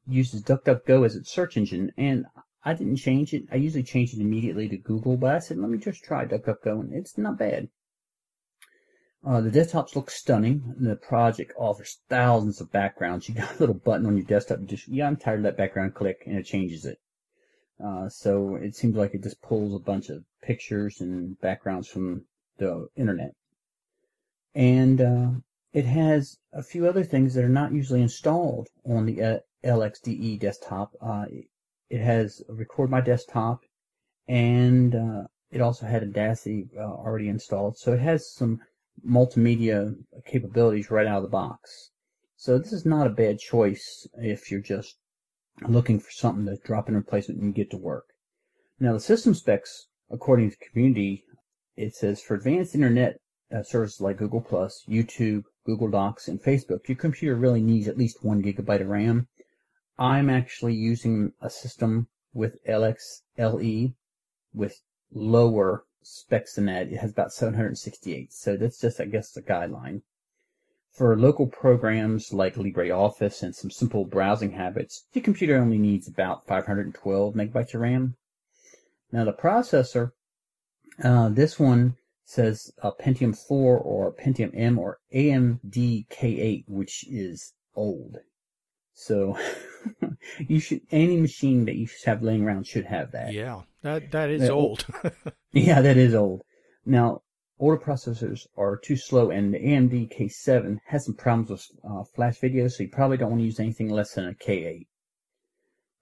uses 0.07 0.45
DuckDuckGo 0.45 1.05
as 1.05 1.17
its 1.17 1.33
search 1.33 1.57
engine. 1.57 1.91
And 1.97 2.27
I 2.65 2.75
didn't 2.75 2.99
change 2.99 3.35
it. 3.35 3.47
I 3.51 3.57
usually 3.57 3.83
change 3.83 4.15
it 4.15 4.21
immediately 4.21 4.69
to 4.69 4.77
Google, 4.77 5.17
but 5.17 5.35
I 5.35 5.39
said, 5.41 5.59
let 5.59 5.69
me 5.69 5.79
just 5.79 6.05
try 6.05 6.27
DuckDuckGo, 6.27 6.79
and 6.79 6.95
it's 6.95 7.19
not 7.19 7.39
bad. 7.39 7.71
Uh, 9.27 9.41
the 9.41 9.51
desktops 9.51 9.97
look 9.97 10.13
stunning. 10.13 10.77
The 10.79 10.95
project 10.95 11.53
offers 11.59 11.99
thousands 12.09 12.61
of 12.61 12.71
backgrounds. 12.71 13.29
You 13.29 13.35
got 13.43 13.57
a 13.57 13.59
little 13.59 13.75
button 13.75 14.07
on 14.07 14.17
your 14.17 14.27
desktop. 14.27 14.61
You 14.61 14.67
just, 14.67 14.87
yeah, 14.87 15.09
I'm 15.09 15.17
tired 15.17 15.41
of 15.41 15.43
that 15.43 15.57
background. 15.57 15.97
Click, 15.97 16.23
and 16.25 16.37
it 16.37 16.45
changes 16.47 16.85
it. 16.85 16.99
Uh, 17.85 18.09
so 18.09 18.55
it 18.55 18.77
seems 18.77 18.95
like 18.95 19.13
it 19.13 19.25
just 19.25 19.43
pulls 19.43 19.75
a 19.75 19.85
bunch 19.85 20.09
of 20.09 20.23
pictures 20.41 21.01
and 21.01 21.37
backgrounds 21.41 21.89
from 21.89 22.27
the 22.59 22.87
internet. 22.95 23.35
And 24.55 25.01
uh, 25.01 25.31
it 25.73 25.85
has 25.85 26.39
a 26.53 26.63
few 26.63 26.87
other 26.87 27.05
things 27.05 27.35
that 27.35 27.45
are 27.45 27.49
not 27.49 27.73
usually 27.73 28.03
installed 28.03 28.69
on 28.85 29.07
the 29.07 29.23
uh, 29.23 29.39
LXDE 29.65 30.41
desktop. 30.41 30.95
Uh, 31.01 31.27
it 31.89 32.01
has 32.01 32.43
Record 32.49 32.91
My 32.91 33.01
Desktop, 33.01 33.61
and 34.29 34.95
uh, 34.95 35.23
it 35.51 35.61
also 35.61 35.87
had 35.87 36.03
Audacity 36.03 36.69
uh, 36.77 36.83
already 36.83 37.29
installed. 37.29 37.79
So 37.79 37.93
it 37.93 38.01
has 38.01 38.33
some 38.33 38.61
multimedia 39.07 39.95
capabilities 40.27 40.91
right 40.91 41.07
out 41.07 41.19
of 41.19 41.23
the 41.23 41.29
box. 41.29 41.91
So 42.37 42.59
this 42.59 42.73
is 42.73 42.87
not 42.87 43.07
a 43.07 43.11
bad 43.11 43.39
choice 43.39 44.07
if 44.15 44.51
you're 44.51 44.61
just 44.61 44.97
looking 45.69 46.01
for 46.01 46.11
something 46.11 46.47
to 46.47 46.57
drop 46.65 46.89
in 46.89 46.95
replacement 46.95 47.41
and 47.41 47.55
get 47.55 47.71
to 47.71 47.77
work. 47.77 48.07
Now 48.79 48.95
the 48.95 49.01
system 49.01 49.35
specs, 49.35 49.89
according 50.11 50.51
to 50.51 50.57
the 50.57 50.65
community, 50.71 51.25
it 51.77 51.95
says 51.95 52.23
for 52.23 52.35
advanced 52.35 52.75
internet 52.75 53.21
uh, 53.53 53.63
services 53.63 54.01
like 54.01 54.19
Google 54.19 54.41
Plus, 54.41 54.85
YouTube, 54.89 55.45
Google 55.65 55.89
Docs, 55.89 56.29
and 56.29 56.43
Facebook, 56.43 56.89
your 56.89 56.97
computer 56.97 57.35
really 57.35 57.61
needs 57.61 57.89
at 57.89 57.99
least 57.99 58.25
one 58.25 58.43
gigabyte 58.43 58.81
of 58.81 58.89
RAM. 58.89 59.29
I'm 59.99 60.31
actually 60.31 60.75
using 60.75 61.33
a 61.41 61.51
system 61.51 62.09
with 62.33 62.65
LXLE 62.65 63.95
with 64.55 64.81
lower 65.13 65.85
specs 66.03 66.55
than 66.55 66.67
that. 66.67 66.89
It 66.89 66.99
has 66.99 67.11
about 67.11 67.33
768. 67.33 68.33
So 68.33 68.57
that's 68.57 68.81
just, 68.81 69.01
I 69.01 69.05
guess, 69.05 69.33
the 69.33 69.43
guideline. 69.43 70.03
For 70.93 71.17
local 71.17 71.47
programs 71.47 72.33
like 72.33 72.57
LibreOffice 72.57 73.43
and 73.43 73.55
some 73.55 73.71
simple 73.71 74.05
browsing 74.05 74.53
habits, 74.53 75.05
your 75.13 75.23
computer 75.23 75.57
only 75.57 75.79
needs 75.79 76.09
about 76.09 76.47
512 76.47 77.35
megabytes 77.35 77.75
of 77.75 77.81
RAM. 77.81 78.17
Now 79.13 79.25
the 79.25 79.33
processor, 79.33 80.13
uh, 81.03 81.29
this 81.29 81.59
one 81.59 81.97
says 82.31 82.71
a 82.81 82.93
Pentium 82.93 83.37
4 83.37 83.77
or 83.79 84.13
Pentium 84.13 84.53
M 84.55 84.79
or 84.79 84.99
AMD 85.13 86.07
K8, 86.09 86.65
which 86.69 87.05
is 87.09 87.55
old. 87.75 88.19
So 88.95 89.37
you 90.39 90.61
should 90.61 90.83
any 90.93 91.17
machine 91.17 91.65
that 91.65 91.75
you 91.75 91.89
have 92.05 92.23
laying 92.23 92.45
around 92.45 92.67
should 92.67 92.85
have 92.85 93.11
that. 93.13 93.33
Yeah, 93.33 93.63
that 93.83 94.13
that 94.13 94.31
is 94.31 94.49
old. 94.49 94.87
yeah, 95.53 95.81
that 95.81 95.97
is 95.97 96.15
old. 96.15 96.43
Now, 96.87 97.23
older 97.59 97.79
processors 97.79 98.47
are 98.57 98.77
too 98.77 98.97
slow, 98.97 99.31
and 99.31 99.53
the 99.53 99.59
AMD 99.59 100.17
K7 100.17 100.79
has 100.87 101.07
some 101.07 101.15
problems 101.15 101.51
with 101.51 101.67
uh, 101.83 102.05
flash 102.15 102.39
video, 102.39 102.69
so 102.69 102.85
you 102.85 102.91
probably 102.91 103.17
don't 103.17 103.31
want 103.31 103.41
to 103.41 103.47
use 103.47 103.59
anything 103.59 103.89
less 103.89 104.15
than 104.15 104.29
a 104.29 104.35
K8. 104.35 104.87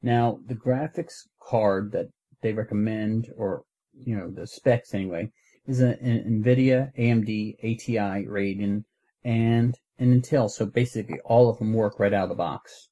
Now, 0.03 0.41
the 0.45 0.55
graphics 0.55 1.27
card 1.41 1.93
that 1.93 2.09
they 2.43 2.53
recommend, 2.53 3.29
or 3.37 3.63
you 3.95 4.17
know, 4.17 4.31
the 4.31 4.47
specs 4.47 4.93
anyway, 4.93 5.31
is 5.69 5.81
an, 5.81 6.43
NVIDIA, 6.43 6.93
AMD, 6.99 7.57
ATI, 7.59 8.27
Radeon, 8.27 8.85
and 9.23 9.79
an 9.99 10.21
Intel. 10.21 10.51
So 10.51 10.65
basically, 10.65 11.21
all 11.21 11.51
of 11.51 11.59
them 11.59 11.75
work 11.75 12.01
right 12.01 12.13
out 12.13 12.25
of 12.25 12.29
the 12.31 12.35
box. 12.35 12.89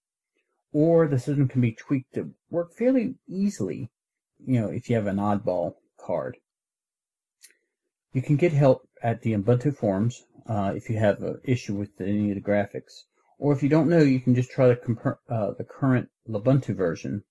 Or 0.73 1.09
the 1.09 1.19
system 1.19 1.49
can 1.49 1.63
be 1.63 1.73
tweaked 1.73 2.15
to 2.15 2.35
work 2.51 2.75
fairly 2.75 3.15
easily, 3.27 3.91
you 4.47 4.61
know, 4.61 4.69
if 4.69 4.91
you 4.91 4.97
have 4.97 5.07
an 5.07 5.17
oddball 5.17 5.77
card. 5.99 6.37
You 8.13 8.21
can 8.21 8.37
get 8.37 8.53
help 8.53 8.87
at 9.03 9.23
the 9.23 9.33
Ubuntu 9.33 9.75
forums 9.75 10.25
uh, 10.47 10.73
if 10.77 10.91
you 10.91 10.99
have 10.99 11.23
an 11.23 11.41
issue 11.45 11.75
with 11.75 11.99
any 12.01 12.31
of 12.31 12.35
the 12.35 12.43
graphics. 12.43 13.05
Or 13.39 13.53
if 13.53 13.63
you 13.63 13.69
don't 13.71 13.89
know, 13.89 14.03
you 14.03 14.21
can 14.21 14.35
just 14.35 14.51
try 14.51 14.69
the, 14.69 15.17
uh, 15.31 15.53
the 15.57 15.65
current 15.65 16.11
Ubuntu 16.29 16.75
version. 16.77 17.25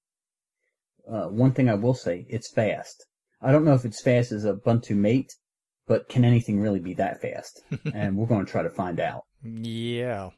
Uh, 1.08 1.28
one 1.28 1.52
thing 1.52 1.70
I 1.70 1.76
will 1.76 1.94
say, 1.94 2.26
it's 2.30 2.50
fast. 2.50 3.06
I 3.42 3.52
don't 3.52 3.66
know 3.66 3.74
if 3.74 3.86
it's 3.86 4.02
fast 4.02 4.32
as 4.32 4.46
Ubuntu 4.46 4.96
Mate, 4.96 5.34
but 5.88 6.10
can 6.10 6.26
anything 6.26 6.60
really 6.60 6.80
be 6.80 6.94
that 6.96 7.22
fast? 7.22 7.62
and 7.94 8.18
we're 8.18 8.28
going 8.28 8.46
to 8.46 8.52
try 8.52 8.64
to 8.64 8.70
find 8.70 9.00
out. 9.00 9.26
Yeah. 9.44 10.32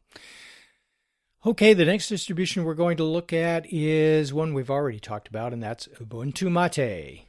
Okay, 1.46 1.74
the 1.74 1.86
next 1.86 2.10
distribution 2.10 2.66
we're 2.66 2.74
going 2.74 2.98
to 2.98 3.04
look 3.04 3.32
at 3.32 3.72
is 3.72 4.34
one 4.34 4.54
we've 4.54 4.72
already 4.72 5.00
talked 5.00 5.30
about, 5.30 5.54
and 5.54 5.64
that's 5.64 5.88
Ubuntu 6.00 6.52
Mate 6.52 7.24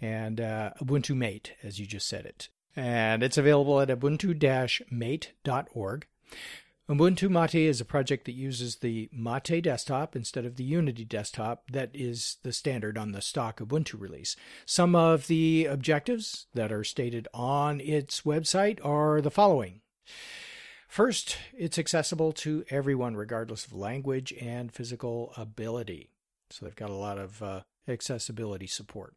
and 0.00 0.40
uh, 0.40 0.70
Ubuntu 0.82 1.16
Mate, 1.16 1.52
as 1.62 1.78
you 1.78 1.86
just 1.86 2.08
said 2.08 2.26
it. 2.26 2.48
And 2.76 3.22
it's 3.22 3.38
available 3.38 3.80
at 3.80 3.88
ubuntu-mate.org. 3.88 6.06
Ubuntu 6.90 7.30
Mate 7.30 7.68
is 7.68 7.80
a 7.80 7.84
project 7.84 8.24
that 8.24 8.32
uses 8.32 8.76
the 8.76 9.08
Mate 9.12 9.62
desktop 9.62 10.16
instead 10.16 10.44
of 10.44 10.56
the 10.56 10.64
Unity 10.64 11.04
desktop 11.04 11.70
that 11.70 11.90
is 11.94 12.38
the 12.42 12.52
standard 12.52 12.98
on 12.98 13.12
the 13.12 13.22
stock 13.22 13.60
Ubuntu 13.60 14.00
release. 14.00 14.34
Some 14.66 14.96
of 14.96 15.28
the 15.28 15.66
objectives 15.66 16.48
that 16.52 16.72
are 16.72 16.82
stated 16.82 17.28
on 17.32 17.80
its 17.80 18.22
website 18.22 18.84
are 18.84 19.20
the 19.20 19.30
following. 19.30 19.82
First, 20.88 21.36
it's 21.56 21.78
accessible 21.78 22.32
to 22.32 22.64
everyone, 22.70 23.14
regardless 23.14 23.66
of 23.66 23.72
language 23.72 24.34
and 24.40 24.72
physical 24.72 25.32
ability. 25.36 26.10
So 26.50 26.66
they've 26.66 26.74
got 26.74 26.90
a 26.90 26.94
lot 26.94 27.18
of 27.18 27.40
uh, 27.40 27.60
accessibility 27.86 28.66
support. 28.66 29.14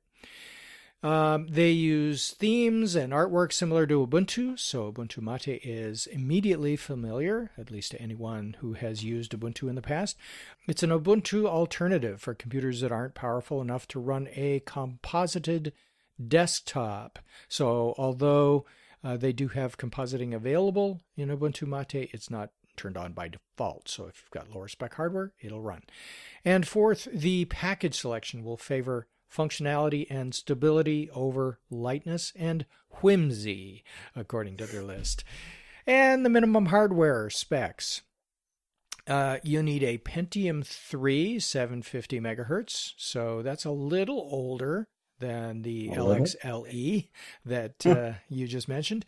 Um, 1.04 1.48
they 1.50 1.72
use 1.72 2.32
themes 2.32 2.96
and 2.96 3.12
artwork 3.12 3.52
similar 3.52 3.86
to 3.88 4.08
Ubuntu, 4.08 4.58
so 4.58 4.90
Ubuntu 4.90 5.22
Mate 5.22 5.60
is 5.62 6.08
immediately 6.08 6.78
familiar, 6.78 7.52
at 7.58 7.70
least 7.70 7.92
to 7.92 8.02
anyone 8.02 8.56
who 8.60 8.74
has 8.74 9.04
used 9.04 9.34
Ubuntu 9.34 9.68
in 9.68 9.76
the 9.76 9.82
past. 9.82 10.18
It's 10.66 10.82
an 10.82 10.92
Ubuntu 10.92 11.46
alternative 11.46 12.22
for 12.22 12.34
computers 12.34 12.80
that 12.80 12.94
aren't 12.94 13.16
powerful 13.16 13.60
enough 13.60 13.86
to 13.90 14.00
run 14.00 14.30
a 14.34 14.62
composited 14.62 15.74
desktop. 16.26 17.20
So, 17.50 17.94
although 17.98 18.66
uh, 19.04 19.18
they 19.18 19.34
do 19.34 19.50
have 19.50 19.78
compositing 19.78 20.34
available 20.34 21.02
in 21.18 21.28
Ubuntu 21.28 21.68
Mate, 21.68 22.12
it's 22.14 22.30
not 22.30 22.52
turned 22.78 22.96
on 22.96 23.12
by 23.12 23.28
default. 23.28 23.90
So, 23.90 24.06
if 24.06 24.24
you've 24.24 24.32
got 24.32 24.56
lower 24.56 24.70
spec 24.70 24.94
hardware, 24.94 25.34
it'll 25.42 25.62
run. 25.62 25.82
And 26.46 26.66
fourth, 26.66 27.10
the 27.12 27.44
package 27.46 28.00
selection 28.00 28.46
will 28.46 28.56
favor 28.56 29.08
functionality 29.34 30.06
and 30.10 30.34
stability 30.34 31.10
over 31.14 31.60
lightness 31.70 32.34
and 32.36 32.66
whimsy, 33.02 33.84
according 34.16 34.58
to 34.58 34.66
their 34.66 34.84
list. 34.84 35.24
And 35.86 36.26
the 36.26 36.30
minimum 36.30 36.68
hardware 36.68 37.30
specs. 37.30 38.02
Uh, 39.06 39.38
you 39.44 39.62
need 39.62 39.84
a 39.84 39.98
Pentium 39.98 40.66
3 40.66 41.38
750 41.38 42.22
megahertz, 42.22 42.94
so 42.96 43.42
that's 43.42 43.66
a 43.66 43.72
little 43.72 44.30
older 44.32 44.88
than 45.20 45.62
the 45.62 45.90
LXLE 45.90 47.10
that 47.46 47.86
uh, 47.86 48.14
you 48.30 48.48
just 48.48 48.68
mentioned, 48.70 49.06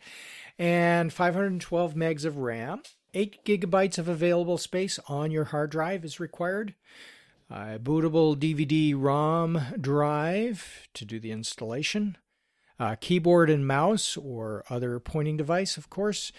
and 0.58 1.12
512 1.12 1.94
megs 1.94 2.24
of 2.24 2.38
RAM. 2.38 2.82
8 3.14 3.44
gigabytes 3.46 3.96
of 3.96 4.08
available 4.08 4.58
space 4.58 4.98
on 5.08 5.30
your 5.30 5.44
hard 5.44 5.70
drive 5.70 6.04
is 6.04 6.20
required 6.20 6.74
a 7.50 7.78
bootable 7.78 8.36
DVD 8.36 8.94
ROM 8.96 9.60
drive 9.80 10.88
to 10.94 11.04
do 11.04 11.20
the 11.20 11.30
installation, 11.30 12.16
a 12.78 12.96
keyboard 12.96 13.48
and 13.50 13.66
mouse 13.66 14.16
or 14.16 14.64
other 14.68 14.98
pointing 14.98 15.36
device, 15.36 15.76
of 15.76 15.88
course, 15.88 16.32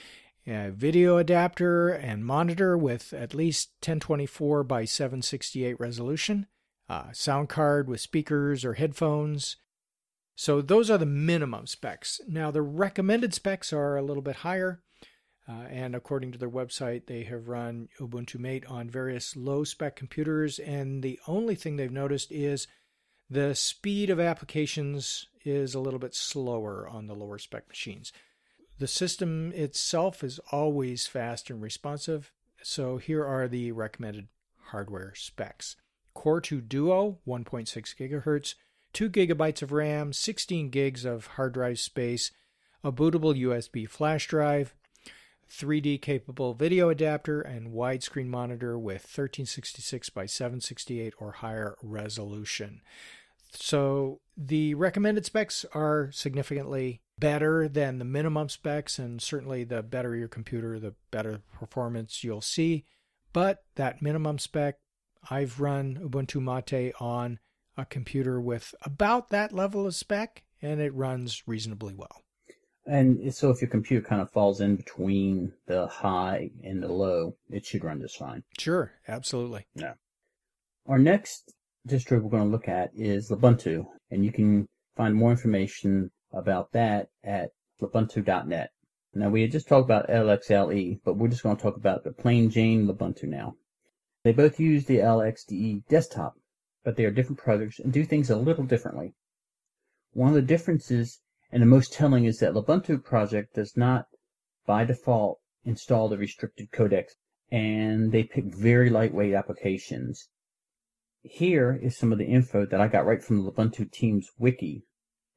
a 0.46 0.70
video 0.72 1.18
adapter 1.18 1.90
and 1.90 2.26
monitor 2.26 2.78
with 2.78 3.14
at 3.14 3.34
least 3.34 3.70
1024 3.80 4.64
by 4.64 4.86
768 4.86 5.80
resolution, 5.80 6.48
a 6.88 7.08
sound 7.14 7.50
card 7.50 7.88
with 7.88 8.02
speakers 8.02 8.64
or 8.64 8.74
headphones. 8.74 9.58
So 10.36 10.62
those 10.62 10.90
are 10.90 10.98
the 10.98 11.06
minimum 11.06 11.68
specs. 11.68 12.22
Now 12.28 12.52
the 12.52 12.62
recommended 12.62 13.34
specs 13.34 13.74
are 13.74 13.98
a 13.98 14.04
little 14.04 14.22
bit 14.22 14.38
higher. 14.38 14.84
Uh, 15.50 15.66
and 15.70 15.96
according 15.96 16.32
to 16.34 16.38
their 16.38 16.50
website, 16.50 17.06
they 17.06 17.24
have 17.24 17.48
run 17.48 17.88
Ubuntu 18.00 18.38
Mate 18.38 18.66
on 18.66 18.90
various 18.90 19.36
low 19.36 19.64
spec 19.64 19.96
computers. 19.96 20.60
And 20.60 21.02
the 21.02 21.20
only 21.28 21.56
thing 21.56 21.78
they've 21.78 21.92
noticed 21.92 22.32
is 22.32 22.68
the 23.30 23.56
speed 23.56 24.10
of 24.10 24.20
applications 24.20 25.28
is 25.46 25.74
a 25.74 25.80
little 25.80 26.00
bit 26.00 26.16
slower 26.16 26.88
on 26.88 27.08
the 27.08 27.16
lower 27.16 27.38
spec 27.38 27.68
machines. 27.70 28.12
The 28.80 28.88
system 28.88 29.52
itself 29.54 30.24
is 30.24 30.40
always 30.52 31.08
fast 31.08 31.50
and 31.50 31.62
responsive. 31.62 32.32
So 32.62 32.98
here 32.98 33.26
are 33.26 33.48
the 33.48 33.72
recommended 33.72 34.28
hardware 34.58 35.14
specs 35.16 35.78
Core 36.14 36.42
2 36.42 36.62
Duo, 36.62 37.20
1.6 37.28 37.68
gigahertz, 37.96 38.56
2 38.94 39.10
gigabytes 39.10 39.62
of 39.62 39.72
RAM, 39.72 40.12
16 40.12 40.70
gigs 40.70 41.06
of 41.06 41.28
hard 41.28 41.54
drive 41.54 41.80
space, 41.80 42.32
a 42.84 42.92
bootable 42.92 43.40
USB 43.40 43.88
flash 43.88 44.28
drive, 44.28 44.76
3D 45.50 46.02
capable 46.02 46.54
video 46.54 46.90
adapter, 46.90 47.42
and 47.42 47.72
widescreen 47.72 48.28
monitor 48.28 48.78
with 48.78 49.04
1366 49.04 50.10
by 50.10 50.26
768 50.26 51.14
or 51.20 51.32
higher 51.34 51.76
resolution. 51.82 52.82
So 53.52 54.20
the 54.36 54.74
recommended 54.76 55.26
specs 55.26 55.66
are 55.74 56.12
significantly 56.12 57.02
better 57.18 57.68
than 57.68 57.98
the 57.98 58.06
minimum 58.06 58.50
specs, 58.50 59.00
and 59.00 59.22
certainly 59.22 59.64
the 59.64 59.82
better 59.82 60.16
your 60.16 60.28
computer, 60.28 60.80
the 60.80 60.96
better 61.12 61.42
performance 61.54 62.24
you'll 62.24 62.42
see. 62.42 62.86
But 63.34 63.64
that 63.76 64.02
minimum 64.02 64.40
spec, 64.40 64.76
I've 65.30 65.60
run 65.60 66.00
Ubuntu 66.02 66.42
Mate 66.42 66.94
on 67.00 67.40
a 67.76 67.86
computer 67.86 68.40
with 68.40 68.74
about 68.82 69.30
that 69.30 69.54
level 69.54 69.86
of 69.86 69.96
spec, 69.96 70.44
and 70.62 70.82
it 70.82 70.94
runs 70.94 71.44
reasonably 71.48 71.94
well. 71.94 72.24
And 72.88 73.34
so 73.36 73.50
if 73.50 73.62
your 73.62 73.70
computer 73.70 74.08
kind 74.08 74.22
of 74.22 74.32
falls 74.32 74.62
in 74.62 74.78
between 74.78 75.52
the 75.66 75.88
high 75.88 76.52
and 76.64 76.82
the 76.82 76.88
low, 76.88 77.36
it 77.50 77.66
should 77.66 77.84
run 77.84 78.00
just 78.00 78.18
fine. 78.18 78.44
Sure, 78.58 78.94
absolutely. 79.08 79.68
Yeah. 79.76 79.94
Our 80.88 80.98
next 80.98 81.54
distro 81.86 82.22
we're 82.22 82.30
going 82.30 82.44
to 82.44 82.50
look 82.50 82.70
at 82.70 82.92
is 82.96 83.30
Lubuntu, 83.30 83.86
and 84.10 84.24
you 84.24 84.32
can 84.32 84.68
find 84.96 85.14
more 85.14 85.32
information 85.32 86.12
about 86.32 86.72
that 86.72 87.10
at 87.26 87.50
lubuntu.net. 87.82 88.72
Now 89.14 89.30
we 89.30 89.42
had 89.42 89.52
just 89.52 89.68
talked 89.68 89.86
about 89.86 90.10
LXLE, 90.10 91.02
but 91.04 91.18
we're 91.18 91.28
just 91.28 91.44
going 91.44 91.58
to 91.58 91.62
talk 91.62 91.76
about 91.76 92.06
the 92.06 92.12
plain 92.12 92.50
Jane 92.50 92.88
Lubuntu 92.88 93.24
now. 93.24 93.56
They 94.24 94.32
both 94.32 94.60
use 94.60 94.86
the 94.86 94.98
LXDE 95.00 95.88
desktop, 95.88 96.36
but 96.86 96.96
they 96.96 97.04
are 97.04 97.12
different 97.12 97.40
projects 97.40 97.80
and 97.80 97.92
do 97.92 98.06
things 98.06 98.30
a 98.30 98.38
little 98.38 98.66
differently. 98.66 99.14
One 100.14 100.30
of 100.30 100.36
the 100.36 100.42
differences 100.42 101.20
and 101.52 101.62
the 101.62 101.68
most 101.68 101.94
telling 101.94 102.26
is 102.26 102.40
that 102.40 102.54
Lubuntu 102.54 103.04
project 103.04 103.56
does 103.56 103.78
not, 103.78 104.08
by 104.66 104.84
default, 104.84 105.40
install 105.64 106.10
the 106.10 106.18
restricted 106.18 106.72
codecs, 106.72 107.14
and 107.52 108.12
they 108.12 108.24
pick 108.24 108.54
very 108.54 108.90
lightweight 108.90 109.34
applications. 109.34 110.30
Here 111.22 111.80
is 111.82 111.98
some 111.98 112.12
of 112.12 112.18
the 112.18 112.26
info 112.26 112.66
that 112.66 112.82
I 112.82 112.88
got 112.88 113.06
right 113.06 113.24
from 113.24 113.44
the 113.44 113.52
Lubuntu 113.52 113.92
team's 113.92 114.30
wiki. 114.38 114.84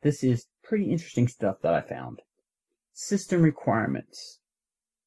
This 0.02 0.24
is 0.24 0.46
pretty 0.62 0.90
interesting 0.90 1.28
stuff 1.28 1.60
that 1.62 1.74
I 1.74 1.80
found. 1.80 2.22
System 2.92 3.42
requirements. 3.42 4.40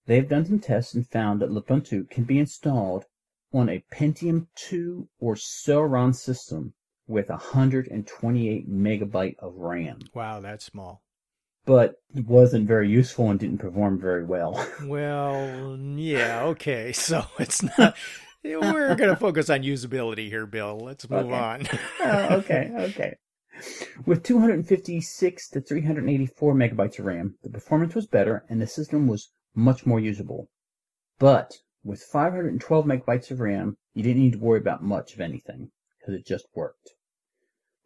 They've 0.06 0.28
done 0.28 0.46
some 0.46 0.60
tests 0.60 0.94
and 0.94 1.08
found 1.08 1.42
that 1.42 1.50
Lubuntu 1.50 2.10
can 2.10 2.24
be 2.24 2.40
installed 2.40 3.06
on 3.54 3.70
a 3.70 3.84
Pentium 3.92 4.48
2 4.56 5.10
or 5.20 5.36
Celeron 5.36 6.16
system 6.16 6.74
with 7.08 7.30
128 7.30 8.70
megabyte 8.70 9.36
of 9.40 9.56
RAM. 9.56 10.00
Wow, 10.14 10.40
that's 10.40 10.66
small. 10.66 11.02
But 11.66 11.96
it 12.14 12.26
wasn't 12.26 12.68
very 12.68 12.90
useful 12.90 13.30
and 13.30 13.40
didn't 13.40 13.60
perform 13.60 14.00
very 14.00 14.26
well. 14.26 14.66
well, 14.84 15.78
yeah, 15.78 16.44
okay. 16.46 16.92
So 16.94 17.26
it's 17.40 17.64
not. 17.78 17.96
We're 18.44 18.96
going 18.96 19.10
to 19.10 19.16
focus 19.16 19.50
on 19.50 19.64
usability 19.64 20.28
here, 20.28 20.46
Bill. 20.46 20.78
Let's 20.78 21.10
move 21.10 21.28
okay. 21.28 21.36
on. 21.36 21.68
oh, 22.02 22.36
okay, 22.38 22.72
okay. 22.76 23.16
With 24.06 24.24
256 24.24 25.50
to 25.50 25.62
384 25.62 26.54
megabytes 26.54 27.00
of 27.00 27.06
RAM, 27.06 27.36
the 27.44 27.50
performance 27.50 27.96
was 27.96 28.08
better 28.08 28.44
and 28.50 28.62
the 28.62 28.68
system 28.68 29.08
was 29.08 29.32
much 29.56 29.86
more 29.86 30.00
usable. 30.00 30.50
But 31.20 31.54
with 31.84 32.02
512 32.02 32.86
megabytes 32.86 33.32
of 33.32 33.40
RAM, 33.40 33.78
you 33.94 34.04
didn't 34.04 34.22
need 34.22 34.34
to 34.34 34.40
worry 34.40 34.60
about 34.60 34.84
much 34.84 35.14
of 35.14 35.22
anything 35.22 35.72
because 36.04 36.20
it 36.20 36.26
just 36.26 36.48
worked. 36.54 36.90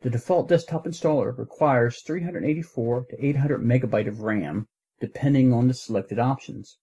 The 0.01 0.09
default 0.09 0.49
desktop 0.49 0.85
installer 0.85 1.37
requires 1.37 2.01
384 2.01 3.05
to 3.11 3.25
800 3.25 3.61
megabyte 3.61 4.07
of 4.07 4.21
RAM, 4.21 4.67
depending 4.99 5.53
on 5.53 5.67
the 5.67 5.75
selected 5.75 6.17
options. 6.17 6.79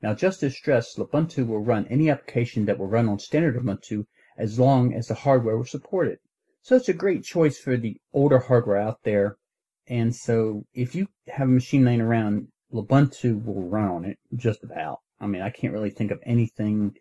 Now, 0.00 0.14
just 0.14 0.42
as 0.42 0.56
stressed, 0.56 0.96
Lubuntu 0.96 1.46
will 1.46 1.58
run 1.58 1.86
any 1.88 2.08
application 2.08 2.64
that 2.64 2.78
will 2.78 2.86
run 2.86 3.06
on 3.08 3.18
standard 3.18 3.56
Ubuntu 3.56 4.06
as 4.38 4.58
long 4.58 4.94
as 4.94 5.08
the 5.08 5.14
hardware 5.14 5.58
will 5.58 5.64
support 5.66 6.08
it. 6.08 6.20
So 6.62 6.76
it's 6.76 6.88
a 6.88 6.94
great 6.94 7.24
choice 7.24 7.58
for 7.58 7.76
the 7.76 8.00
older 8.14 8.38
hardware 8.38 8.78
out 8.78 9.00
there. 9.02 9.36
And 9.86 10.14
so 10.14 10.64
if 10.72 10.94
you 10.94 11.08
have 11.26 11.48
a 11.48 11.50
machine 11.50 11.84
laying 11.84 12.00
around, 12.00 12.48
Lubuntu 12.72 13.44
will 13.44 13.68
run 13.68 13.88
on 13.88 14.04
it 14.04 14.18
just 14.34 14.62
about. 14.62 15.00
I 15.20 15.26
mean, 15.26 15.42
I 15.42 15.50
can't 15.50 15.72
really 15.72 15.90
think 15.90 16.10
of 16.10 16.20
anything 16.24 16.94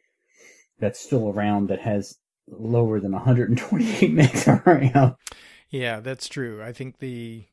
that's 0.80 1.00
still 1.00 1.30
around 1.30 1.70
that 1.70 1.82
has 1.82 2.18
lower 2.48 3.00
than 3.00 3.12
128 3.12 4.12
megs 4.16 4.48
of 4.52 4.66
RAM. 4.66 5.16
Yeah, 5.70 6.00
that's 6.00 6.30
true. 6.30 6.64
I 6.64 6.72
think 6.72 7.00
the 7.00 7.46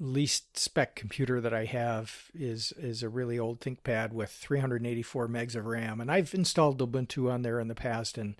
least 0.00 0.58
spec 0.58 0.96
computer 0.96 1.40
that 1.40 1.54
I 1.54 1.64
have 1.66 2.30
is 2.34 2.72
is 2.76 3.02
a 3.02 3.08
really 3.08 3.38
old 3.38 3.60
ThinkPad 3.60 4.12
with 4.12 4.30
384 4.30 5.28
megs 5.28 5.54
of 5.56 5.66
RAM, 5.66 6.00
and 6.00 6.10
I've 6.10 6.34
installed 6.34 6.80
Ubuntu 6.80 7.30
on 7.30 7.42
there 7.42 7.60
in 7.60 7.68
the 7.68 7.74
past, 7.74 8.18
and 8.18 8.36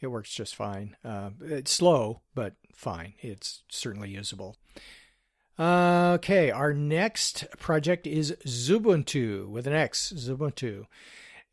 it 0.00 0.08
works 0.08 0.34
just 0.34 0.54
fine. 0.54 0.96
Uh, 1.04 1.30
it's 1.40 1.72
slow, 1.72 2.22
but 2.34 2.54
fine. 2.74 3.14
It's 3.20 3.62
certainly 3.68 4.10
usable. 4.10 4.56
Uh, 5.58 6.12
okay, 6.14 6.50
our 6.50 6.72
next 6.72 7.44
project 7.58 8.06
is 8.06 8.34
Xubuntu 8.46 9.48
with 9.48 9.66
an 9.66 9.74
X. 9.74 10.12
Xubuntu. 10.16 10.86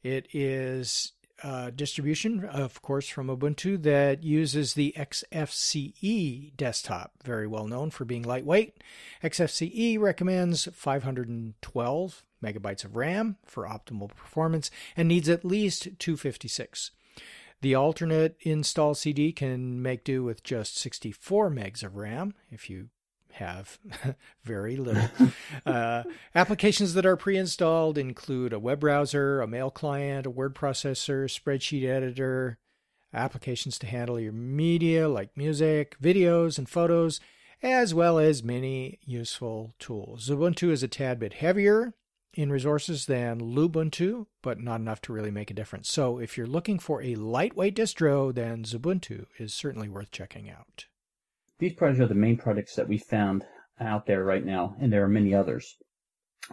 It 0.01 0.27
is 0.33 1.11
uh, 1.43 1.69
distribution, 1.71 2.45
of 2.45 2.81
course, 2.81 3.07
from 3.07 3.27
Ubuntu 3.27 3.81
that 3.83 4.23
uses 4.23 4.73
the 4.73 4.93
XFCE 4.97 6.55
desktop, 6.55 7.13
very 7.23 7.47
well 7.47 7.67
known 7.67 7.89
for 7.89 8.05
being 8.05 8.23
lightweight. 8.23 8.77
XFCE 9.23 9.99
recommends 9.99 10.67
512 10.73 12.23
megabytes 12.43 12.83
of 12.83 12.95
RAM 12.95 13.37
for 13.45 13.65
optimal 13.65 14.09
performance 14.09 14.71
and 14.95 15.07
needs 15.07 15.29
at 15.29 15.45
least 15.45 15.87
256. 15.99 16.91
The 17.61 17.75
alternate 17.75 18.37
install 18.41 18.93
CD 18.93 19.33
can 19.33 19.81
make 19.81 20.05
do 20.05 20.23
with 20.23 20.43
just 20.43 20.77
64 20.77 21.51
megs 21.51 21.83
of 21.83 21.97
RAM 21.97 22.33
if 22.49 22.69
you 22.69 22.89
have 23.33 23.79
very 24.43 24.75
little. 24.75 25.09
uh, 25.65 26.03
applications 26.35 26.93
that 26.93 27.05
are 27.05 27.15
pre 27.15 27.37
installed 27.37 27.97
include 27.97 28.53
a 28.53 28.59
web 28.59 28.79
browser, 28.79 29.41
a 29.41 29.47
mail 29.47 29.71
client, 29.71 30.25
a 30.25 30.29
word 30.29 30.55
processor, 30.55 31.25
spreadsheet 31.25 31.87
editor, 31.87 32.57
applications 33.13 33.77
to 33.79 33.87
handle 33.87 34.19
your 34.19 34.33
media 34.33 35.07
like 35.07 35.35
music, 35.35 35.95
videos, 36.01 36.57
and 36.57 36.69
photos, 36.69 37.19
as 37.61 37.93
well 37.93 38.19
as 38.19 38.43
many 38.43 38.99
useful 39.03 39.73
tools. 39.79 40.29
Ubuntu 40.29 40.71
is 40.71 40.83
a 40.83 40.87
tad 40.87 41.19
bit 41.19 41.33
heavier 41.33 41.93
in 42.33 42.51
resources 42.51 43.05
than 43.07 43.39
Lubuntu, 43.39 44.27
but 44.41 44.59
not 44.59 44.79
enough 44.79 45.01
to 45.01 45.13
really 45.13 45.31
make 45.31 45.49
a 45.49 45.55
difference. 45.55 45.91
So 45.91 46.19
if 46.19 46.37
you're 46.37 46.47
looking 46.47 46.79
for 46.79 47.01
a 47.01 47.15
lightweight 47.15 47.75
distro, 47.75 48.33
then 48.33 48.63
Xubuntu 48.63 49.25
is 49.37 49.53
certainly 49.53 49.89
worth 49.89 50.11
checking 50.11 50.49
out. 50.49 50.85
These 51.59 51.73
projects 51.73 51.99
are 51.99 52.07
the 52.07 52.15
main 52.15 52.37
projects 52.37 52.75
that 52.75 52.87
we 52.87 52.97
found 52.97 53.45
out 53.79 54.05
there 54.05 54.23
right 54.23 54.45
now, 54.45 54.75
and 54.79 54.91
there 54.91 55.03
are 55.03 55.09
many 55.09 55.35
others. 55.35 55.75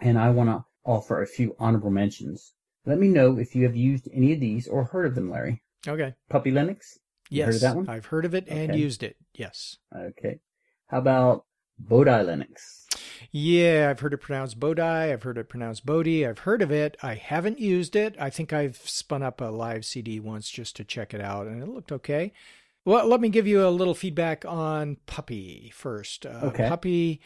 And 0.01 0.19
I 0.19 0.29
want 0.29 0.49
to 0.49 0.65
offer 0.85 1.21
a 1.21 1.27
few 1.27 1.55
honorable 1.59 1.91
mentions. 1.91 2.53
Let 2.85 2.99
me 2.99 3.07
know 3.07 3.37
if 3.37 3.55
you 3.55 3.63
have 3.63 3.75
used 3.75 4.09
any 4.13 4.33
of 4.33 4.39
these 4.39 4.67
or 4.67 4.83
heard 4.83 5.05
of 5.05 5.15
them, 5.15 5.31
Larry. 5.31 5.63
Okay. 5.87 6.13
Puppy 6.29 6.51
Linux? 6.51 6.97
You 7.29 7.39
yes. 7.39 7.45
Heard 7.45 7.55
of 7.55 7.61
that 7.61 7.75
one? 7.75 7.89
I've 7.89 8.05
heard 8.05 8.25
of 8.25 8.33
it 8.33 8.47
and 8.49 8.75
used 8.75 9.01
it. 9.01 9.15
Yes. 9.33 9.77
Okay. 9.95 10.39
How 10.87 10.99
about 10.99 11.45
Bodhi 11.79 12.11
Linux? 12.11 12.85
Yeah, 13.31 13.87
I've 13.89 13.99
heard 13.99 14.13
it 14.13 14.17
pronounced 14.17 14.59
Bodhi. 14.59 14.81
I've 14.81 15.23
heard 15.23 15.37
it 15.37 15.49
pronounced 15.49 15.85
Bodhi. 15.85 16.25
I've 16.25 16.39
heard 16.39 16.61
of 16.61 16.71
it. 16.71 16.97
I 17.01 17.15
haven't 17.15 17.59
used 17.59 17.95
it. 17.95 18.15
I 18.19 18.29
think 18.29 18.53
I've 18.53 18.77
spun 18.77 19.23
up 19.23 19.41
a 19.41 19.45
live 19.45 19.85
CD 19.85 20.19
once 20.19 20.49
just 20.49 20.75
to 20.77 20.83
check 20.83 21.13
it 21.13 21.21
out, 21.21 21.47
and 21.47 21.61
it 21.61 21.69
looked 21.69 21.91
okay. 21.91 22.33
Well, 22.87 23.05
let 23.05 23.19
me 23.19 23.27
give 23.27 23.47
you 23.47 23.67
a 23.67 23.69
little 23.69 23.93
feedback 23.93 24.45
on 24.45 24.95
Puppy 25.07 25.73
first. 25.75 26.25
Uh, 26.25 26.39
okay. 26.43 26.69
Puppy, 26.69 27.19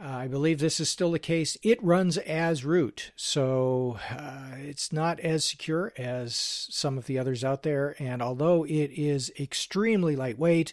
uh, 0.00 0.06
I 0.06 0.28
believe 0.28 0.60
this 0.60 0.78
is 0.78 0.88
still 0.88 1.10
the 1.10 1.18
case. 1.18 1.58
It 1.64 1.82
runs 1.82 2.16
as 2.16 2.64
root, 2.64 3.10
so 3.16 3.98
uh, 4.08 4.52
it's 4.58 4.92
not 4.92 5.18
as 5.18 5.44
secure 5.44 5.92
as 5.98 6.36
some 6.70 6.96
of 6.96 7.06
the 7.06 7.18
others 7.18 7.42
out 7.42 7.64
there. 7.64 7.96
And 7.98 8.22
although 8.22 8.62
it 8.62 8.92
is 8.96 9.32
extremely 9.36 10.14
lightweight, 10.14 10.72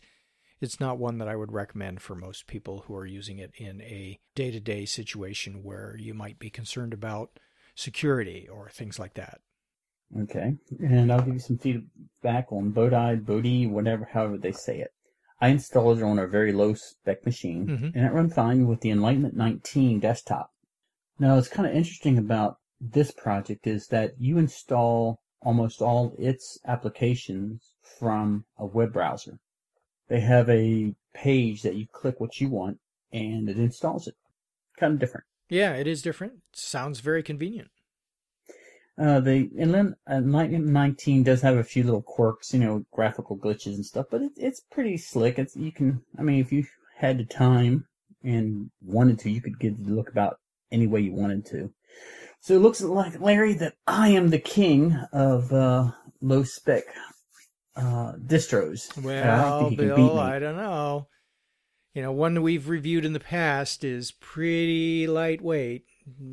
it's 0.59 0.79
not 0.79 0.99
one 0.99 1.17
that 1.17 1.27
I 1.27 1.35
would 1.35 1.51
recommend 1.51 2.03
for 2.03 2.13
most 2.13 2.45
people 2.45 2.83
who 2.85 2.95
are 2.95 3.07
using 3.07 3.39
it 3.39 3.53
in 3.57 3.81
a 3.81 4.19
day 4.35 4.51
to 4.51 4.59
day 4.59 4.85
situation 4.85 5.63
where 5.63 5.95
you 5.97 6.13
might 6.13 6.37
be 6.37 6.51
concerned 6.51 6.93
about 6.93 7.39
security 7.73 8.47
or 8.47 8.69
things 8.69 8.99
like 8.99 9.15
that. 9.15 9.41
Okay, 10.19 10.55
and 10.79 11.11
I'll 11.11 11.21
give 11.21 11.35
you 11.35 11.39
some 11.39 11.57
feedback 11.57 12.51
on 12.51 12.71
Bodhi, 12.71 13.15
Bodhi, 13.15 13.67
whatever, 13.67 14.05
however 14.11 14.37
they 14.37 14.51
say 14.51 14.79
it. 14.79 14.91
I 15.39 15.47
installed 15.47 15.99
it 15.99 16.03
on 16.03 16.19
a 16.19 16.27
very 16.27 16.51
low 16.51 16.73
spec 16.73 17.25
machine, 17.25 17.65
mm-hmm. 17.65 17.97
and 17.97 18.05
it 18.05 18.11
ran 18.11 18.29
fine 18.29 18.67
with 18.67 18.81
the 18.81 18.91
Enlightenment 18.91 19.35
19 19.35 19.99
desktop. 19.99 20.51
Now, 21.17 21.35
what's 21.35 21.47
kind 21.47 21.67
of 21.67 21.75
interesting 21.75 22.17
about 22.17 22.57
this 22.79 23.11
project 23.11 23.67
is 23.67 23.87
that 23.87 24.13
you 24.19 24.37
install 24.37 25.21
almost 25.41 25.81
all 25.81 26.15
its 26.19 26.59
applications 26.65 27.73
from 27.99 28.45
a 28.57 28.65
web 28.65 28.93
browser. 28.93 29.39
They 30.09 30.19
have 30.19 30.49
a 30.49 30.93
page 31.13 31.61
that 31.61 31.75
you 31.75 31.87
click 31.91 32.19
what 32.19 32.39
you 32.39 32.49
want, 32.49 32.79
and 33.11 33.49
it 33.49 33.57
installs 33.57 34.07
it. 34.07 34.15
Kind 34.77 34.93
of 34.93 34.99
different. 34.99 35.25
Yeah, 35.49 35.73
it 35.73 35.87
is 35.87 36.01
different. 36.01 36.33
Sounds 36.53 36.99
very 36.99 37.23
convenient. 37.23 37.69
Uh, 38.97 39.19
the 39.19 39.49
Enlightenment 39.57 40.65
19 40.67 41.23
does 41.23 41.41
have 41.41 41.57
a 41.57 41.63
few 41.63 41.83
little 41.83 42.01
quirks, 42.01 42.53
you 42.53 42.59
know, 42.59 42.85
graphical 42.91 43.37
glitches 43.37 43.75
and 43.75 43.85
stuff, 43.85 44.05
but 44.11 44.21
it, 44.21 44.31
it's 44.35 44.61
pretty 44.71 44.97
slick. 44.97 45.39
It's 45.39 45.55
you 45.55 45.71
can, 45.71 46.03
I 46.19 46.23
mean, 46.23 46.39
if 46.39 46.51
you 46.51 46.65
had 46.97 47.17
the 47.17 47.25
time 47.25 47.87
and 48.23 48.69
wanted 48.81 49.19
to, 49.19 49.31
you 49.31 49.41
could 49.41 49.59
get 49.59 49.83
the 49.83 49.91
look 49.91 50.09
about 50.09 50.39
any 50.71 50.87
way 50.87 51.01
you 51.01 51.13
wanted 51.13 51.45
to. 51.47 51.73
So 52.41 52.55
it 52.55 52.59
looks 52.59 52.81
like 52.81 53.19
Larry 53.19 53.53
that 53.55 53.75
I 53.87 54.09
am 54.09 54.29
the 54.29 54.39
king 54.39 54.99
of 55.13 55.51
uh, 55.53 55.91
low 56.21 56.43
spec 56.43 56.83
uh, 57.75 58.13
distros. 58.13 58.95
Well, 59.01 59.67
I 59.67 59.75
Bill, 59.75 60.19
I 60.19 60.39
don't 60.39 60.57
know. 60.57 61.07
You 61.93 62.01
know, 62.01 62.11
one 62.11 62.41
we've 62.41 62.69
reviewed 62.69 63.05
in 63.05 63.13
the 63.13 63.19
past 63.19 63.83
is 63.83 64.11
pretty 64.11 65.07
lightweight. 65.07 65.83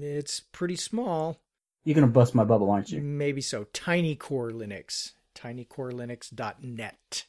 It's 0.00 0.40
pretty 0.40 0.76
small. 0.76 1.40
You're 1.88 1.94
going 1.94 2.06
to 2.06 2.12
bust 2.12 2.34
my 2.34 2.44
bubble, 2.44 2.70
aren't 2.70 2.90
you? 2.90 3.00
Maybe 3.00 3.40
so. 3.40 3.64
Tiny 3.72 4.14
Core 4.14 4.50
Linux. 4.50 5.12
tinycorelinux.net. 5.34 7.24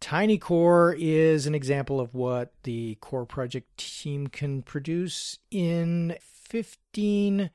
TinyCore 0.00 0.96
is 0.98 1.46
an 1.46 1.54
example 1.54 2.00
of 2.00 2.12
what 2.12 2.52
the 2.64 2.96
core 2.96 3.26
project 3.26 3.76
team 3.76 4.26
can 4.26 4.62
produce 4.62 5.38
in 5.52 6.16
15 6.20 7.50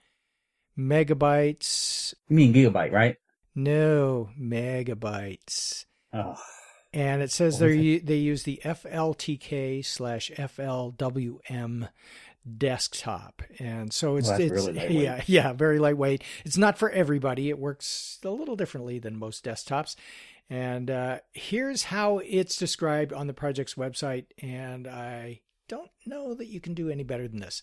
megabytes. 0.79 2.13
You 2.29 2.35
mean 2.37 2.53
gigabyte, 2.53 2.93
right? 2.93 3.17
No, 3.53 4.29
megabytes. 4.39 5.83
Oh. 6.13 6.37
And 6.93 7.21
it 7.21 7.31
says 7.31 7.59
they 7.59 7.97
they 7.97 8.15
use 8.15 8.43
the 8.43 8.61
FLTK 8.63 9.85
slash 9.85 10.31
FLWM 10.31 11.89
desktop, 12.57 13.41
and 13.59 13.91
so 13.91 14.15
it's 14.15 14.29
well, 14.29 14.41
it's 14.41 14.51
really 14.51 15.03
yeah 15.03 15.21
yeah 15.27 15.53
very 15.53 15.79
lightweight. 15.79 16.23
It's 16.45 16.57
not 16.57 16.77
for 16.77 16.89
everybody. 16.89 17.49
It 17.49 17.59
works 17.59 18.19
a 18.23 18.29
little 18.29 18.55
differently 18.55 18.99
than 18.99 19.17
most 19.17 19.43
desktops. 19.43 19.95
And 20.49 20.89
uh, 20.89 21.19
here's 21.33 21.83
how 21.83 22.19
it's 22.19 22.55
described 22.55 23.11
on 23.11 23.27
the 23.27 23.33
project's 23.33 23.73
website, 23.75 24.27
and 24.41 24.87
I 24.87 25.41
don't 25.67 25.91
know 26.05 26.33
that 26.33 26.47
you 26.47 26.59
can 26.59 26.73
do 26.73 26.89
any 26.89 27.03
better 27.03 27.27
than 27.27 27.39
this. 27.39 27.61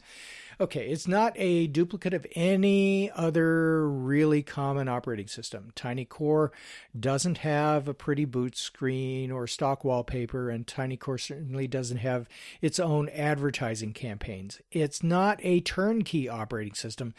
Okay, 0.60 0.88
it's 0.90 1.08
not 1.08 1.32
a 1.36 1.66
duplicate 1.66 2.14
of 2.14 2.26
any 2.34 3.10
other 3.10 3.88
really 3.88 4.42
common 4.42 4.88
operating 4.88 5.26
system. 5.26 5.72
TinyCore 5.74 6.50
doesn't 6.98 7.38
have 7.38 7.88
a 7.88 7.94
pretty 7.94 8.24
boot 8.24 8.56
screen 8.56 9.30
or 9.30 9.46
stock 9.46 9.84
wallpaper, 9.84 10.50
and 10.50 10.66
TinyCore 10.66 11.20
certainly 11.20 11.66
doesn't 11.66 11.98
have 11.98 12.28
its 12.60 12.78
own 12.78 13.08
advertising 13.08 13.92
campaigns. 13.92 14.60
It's 14.70 15.02
not 15.02 15.40
a 15.42 15.60
turnkey 15.60 16.28
operating 16.28 16.74
system. 16.74 17.14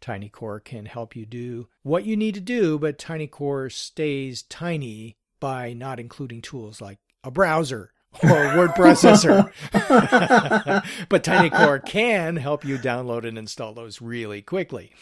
TinyCore 0.00 0.64
can 0.64 0.86
help 0.86 1.14
you 1.14 1.26
do 1.26 1.68
what 1.82 2.04
you 2.04 2.16
need 2.16 2.34
to 2.34 2.40
do, 2.40 2.78
but 2.78 2.98
TinyCore 2.98 3.70
stays 3.70 4.42
tiny 4.42 5.16
by 5.38 5.72
not 5.72 6.00
including 6.00 6.42
tools 6.42 6.80
like 6.80 6.98
a 7.22 7.30
browser 7.30 7.92
or 8.22 8.56
word 8.56 8.70
processor. 8.70 9.50
but 11.08 11.24
TinyCore 11.24 11.84
can 11.84 12.36
help 12.36 12.64
you 12.64 12.78
download 12.78 13.26
and 13.26 13.38
install 13.38 13.72
those 13.72 14.00
really 14.02 14.42
quickly. 14.42 14.92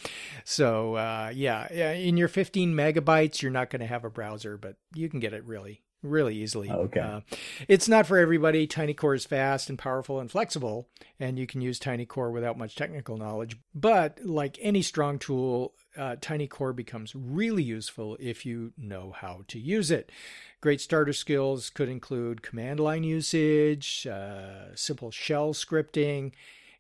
So, 0.45 0.95
uh, 0.95 1.33
yeah, 1.35 1.69
in 1.69 2.17
your 2.17 2.29
15 2.29 2.75
megabytes, 2.75 3.43
you're 3.43 3.51
not 3.51 3.71
going 3.71 3.81
to 3.81 3.87
have 3.87 4.05
a 4.05 4.11
browser, 4.11 4.57
but 4.57 4.77
you 4.95 5.09
can 5.09 5.21
get 5.21 5.33
it 5.33 5.45
really 5.45 5.83
really 6.03 6.37
easily. 6.37 6.71
Okay. 6.71 7.01
Uh, 7.01 7.21
it's 7.67 7.89
not 7.89 8.07
for 8.07 8.19
everybody. 8.19 8.67
TinyCore 8.67 9.17
is 9.17 9.25
fast 9.25 9.69
and 9.69 9.79
powerful 9.79 10.21
and 10.21 10.31
flexible, 10.31 10.89
and 11.19 11.39
you 11.39 11.47
can 11.47 11.61
use 11.61 11.79
TinyCore 11.79 12.33
without 12.33 12.59
much 12.59 12.77
technical 12.77 13.17
knowledge. 13.17 13.57
But 13.75 14.21
like 14.25 14.59
any 14.61 14.83
strong 14.83 15.19
tool, 15.19 15.75
uh, 15.97 16.17
TinyCore 16.17 16.77
becomes 16.77 17.15
really 17.15 17.63
useful 17.63 18.17
if 18.21 18.47
you 18.47 18.73
know 18.77 19.13
how 19.17 19.43
to 19.49 19.59
use 19.59 19.91
it. 19.91 20.13
Great 20.61 20.81
starter 20.81 21.13
skills 21.13 21.71
could 21.71 21.89
include 21.89 22.43
command 22.43 22.81
line 22.81 23.05
usage, 23.05 24.07
uh, 24.07 24.75
simple 24.75 25.11
shell 25.11 25.55
scripting, 25.55 26.33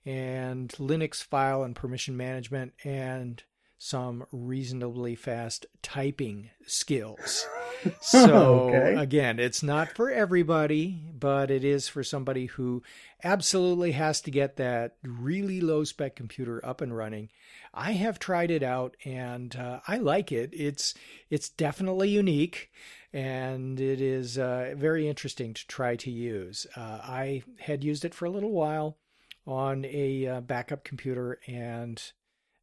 and 0.04 0.70
Linux 0.70 1.22
file 1.22 1.62
and 1.62 1.76
permission 1.76 2.16
management, 2.16 2.72
and 2.82 3.42
some 3.78 4.26
reasonably 4.32 5.14
fast 5.14 5.66
typing 5.82 6.50
skills. 6.66 7.46
So, 8.00 8.70
okay. 8.70 9.00
again, 9.00 9.38
it's 9.38 9.62
not 9.62 9.92
for 9.92 10.10
everybody, 10.10 11.00
but 11.16 11.48
it 11.48 11.62
is 11.62 11.86
for 11.86 12.02
somebody 12.02 12.46
who 12.46 12.82
absolutely 13.22 13.92
has 13.92 14.20
to 14.22 14.32
get 14.32 14.56
that 14.56 14.96
really 15.04 15.60
low 15.60 15.84
spec 15.84 16.16
computer 16.16 16.60
up 16.66 16.80
and 16.80 16.96
running. 16.96 17.28
I 17.72 17.92
have 17.92 18.18
tried 18.18 18.50
it 18.50 18.64
out 18.64 18.96
and 19.04 19.54
uh, 19.54 19.78
I 19.86 19.98
like 19.98 20.32
it. 20.32 20.50
It's 20.52 20.94
it's 21.30 21.48
definitely 21.48 22.08
unique 22.08 22.72
and 23.12 23.80
it 23.80 24.00
is 24.00 24.38
uh, 24.38 24.74
very 24.76 25.08
interesting 25.08 25.54
to 25.54 25.66
try 25.66 25.96
to 25.96 26.10
use. 26.10 26.66
Uh, 26.76 27.00
I 27.02 27.42
had 27.60 27.82
used 27.82 28.04
it 28.04 28.14
for 28.14 28.26
a 28.26 28.30
little 28.30 28.52
while 28.52 28.98
on 29.46 29.84
a 29.86 30.26
uh, 30.26 30.40
backup 30.42 30.84
computer 30.84 31.38
and 31.46 32.12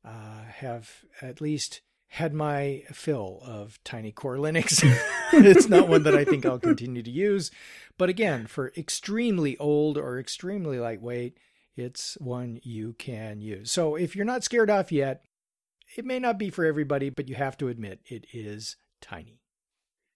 uh, 0.03 0.43
have 0.57 1.03
at 1.21 1.41
least 1.41 1.81
had 2.07 2.33
my 2.33 2.83
fill 2.91 3.41
of 3.43 3.79
tiny 3.83 4.11
core 4.11 4.37
Linux. 4.37 4.83
it's 5.33 5.67
not 5.67 5.89
one 5.89 6.03
that 6.03 6.15
I 6.15 6.23
think 6.23 6.45
I'll 6.45 6.59
continue 6.59 7.01
to 7.01 7.11
use. 7.11 7.49
But 7.97 8.09
again, 8.09 8.45
for 8.45 8.71
extremely 8.77 9.57
old 9.57 9.97
or 9.97 10.19
extremely 10.19 10.79
lightweight, 10.79 11.37
it's 11.75 12.15
one 12.21 12.59
you 12.63 12.93
can 12.93 13.41
use. 13.41 13.71
So 13.71 13.95
if 13.95 14.15
you're 14.15 14.23
not 14.25 14.43
scared 14.43 14.69
off 14.69 14.91
yet, 14.91 15.23
it 15.97 16.05
may 16.05 16.19
not 16.19 16.37
be 16.37 16.49
for 16.49 16.65
everybody, 16.65 17.09
but 17.09 17.27
you 17.27 17.35
have 17.35 17.57
to 17.57 17.67
admit 17.67 17.99
it 18.05 18.27
is 18.31 18.77
tiny. 19.01 19.41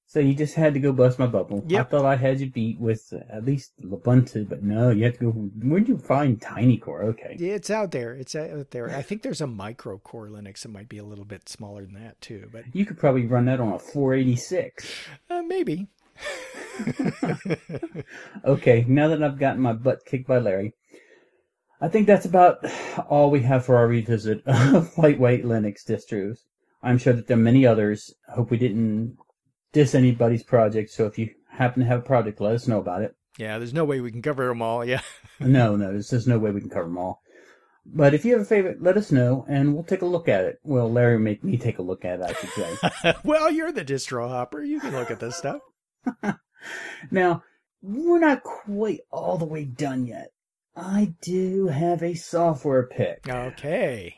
So 0.09 0.19
you 0.19 0.33
just 0.33 0.55
had 0.55 0.73
to 0.73 0.79
go 0.79 0.91
bust 0.91 1.19
my 1.19 1.27
bubble. 1.27 1.63
Yep. 1.67 1.85
I 1.85 1.89
thought 1.89 2.05
I 2.05 2.15
had 2.15 2.39
you 2.39 2.49
beat 2.49 2.79
with 2.79 3.13
at 3.29 3.45
least 3.45 3.73
Ubuntu, 3.79 4.49
but 4.49 4.63
no, 4.63 4.89
you 4.89 5.03
have 5.03 5.19
to 5.19 5.25
go. 5.25 5.29
Where'd 5.29 5.87
you 5.87 5.99
find 5.99 6.41
TinyCore? 6.41 7.03
Okay. 7.09 7.35
It's 7.39 7.69
out 7.69 7.91
there. 7.91 8.13
It's 8.15 8.35
out 8.35 8.71
there. 8.71 8.89
I 8.89 9.03
think 9.03 9.21
there's 9.21 9.39
a 9.39 9.45
micro 9.45 9.99
core 9.99 10.29
Linux 10.29 10.61
that 10.61 10.69
might 10.69 10.89
be 10.89 10.97
a 10.97 11.03
little 11.03 11.25
bit 11.25 11.47
smaller 11.47 11.85
than 11.85 11.93
that 12.01 12.19
too, 12.21 12.49
but 12.51 12.63
you 12.73 12.87
could 12.87 12.97
probably 12.97 13.27
run 13.27 13.45
that 13.45 13.59
on 13.59 13.73
a 13.73 13.77
486. 13.77 14.91
Uh, 15.29 15.43
maybe. 15.43 15.85
okay, 18.45 18.85
now 18.87 19.09
that 19.09 19.21
I've 19.21 19.37
gotten 19.37 19.61
my 19.61 19.73
butt 19.73 20.05
kicked 20.07 20.27
by 20.27 20.39
Larry, 20.39 20.73
I 21.79 21.87
think 21.87 22.07
that's 22.07 22.25
about 22.25 22.65
all 23.07 23.29
we 23.29 23.41
have 23.41 23.63
for 23.63 23.77
our 23.77 23.87
revisit 23.87 24.41
of 24.47 24.97
lightweight 24.97 25.45
Linux 25.45 25.85
distros. 25.85 26.39
I'm 26.81 26.97
sure 26.97 27.13
that 27.13 27.27
there 27.27 27.37
are 27.37 27.39
many 27.39 27.67
others. 27.67 28.11
I 28.27 28.31
hope 28.31 28.49
we 28.49 28.57
didn't 28.57 29.15
diss 29.73 29.95
anybody's 29.95 30.43
project. 30.43 30.91
So 30.91 31.05
if 31.05 31.17
you 31.17 31.29
happen 31.49 31.81
to 31.81 31.87
have 31.87 31.99
a 31.99 32.03
project, 32.03 32.41
let 32.41 32.55
us 32.55 32.67
know 32.67 32.79
about 32.79 33.01
it. 33.01 33.15
Yeah, 33.37 33.57
there's 33.57 33.73
no 33.73 33.85
way 33.85 34.01
we 34.01 34.11
can 34.11 34.21
cover 34.21 34.47
them 34.47 34.61
all. 34.61 34.83
Yeah. 34.83 35.01
no, 35.39 35.75
no, 35.75 35.91
there's, 35.91 36.09
there's 36.09 36.27
no 36.27 36.39
way 36.39 36.51
we 36.51 36.61
can 36.61 36.69
cover 36.69 36.87
them 36.87 36.97
all. 36.97 37.21
But 37.85 38.13
if 38.13 38.25
you 38.25 38.33
have 38.33 38.41
a 38.41 38.45
favorite, 38.45 38.83
let 38.83 38.97
us 38.97 39.11
know, 39.11 39.45
and 39.49 39.73
we'll 39.73 39.83
take 39.83 40.01
a 40.01 40.07
look 40.07 40.27
at 40.27 40.45
it. 40.45 40.59
Well, 40.63 40.91
Larry 40.91 41.17
make 41.17 41.43
me 41.43 41.57
take 41.57 41.79
a 41.79 41.83
look 41.83 42.05
at 42.05 42.19
it, 42.19 42.23
I 42.23 42.33
should 42.33 42.49
say. 42.49 43.13
well, 43.23 43.51
you're 43.51 43.71
the 43.71 43.85
distro 43.85 44.27
hopper. 44.27 44.61
You 44.61 44.79
can 44.79 44.91
look 44.91 45.09
at 45.09 45.19
this 45.19 45.37
stuff. 45.37 45.61
now, 47.11 47.43
we're 47.81 48.19
not 48.19 48.43
quite 48.43 48.99
all 49.11 49.37
the 49.37 49.45
way 49.45 49.65
done 49.65 50.05
yet. 50.05 50.31
I 50.75 51.15
do 51.21 51.67
have 51.67 52.03
a 52.03 52.13
software 52.13 52.87
pick. 52.87 53.27
Okay. 53.27 54.15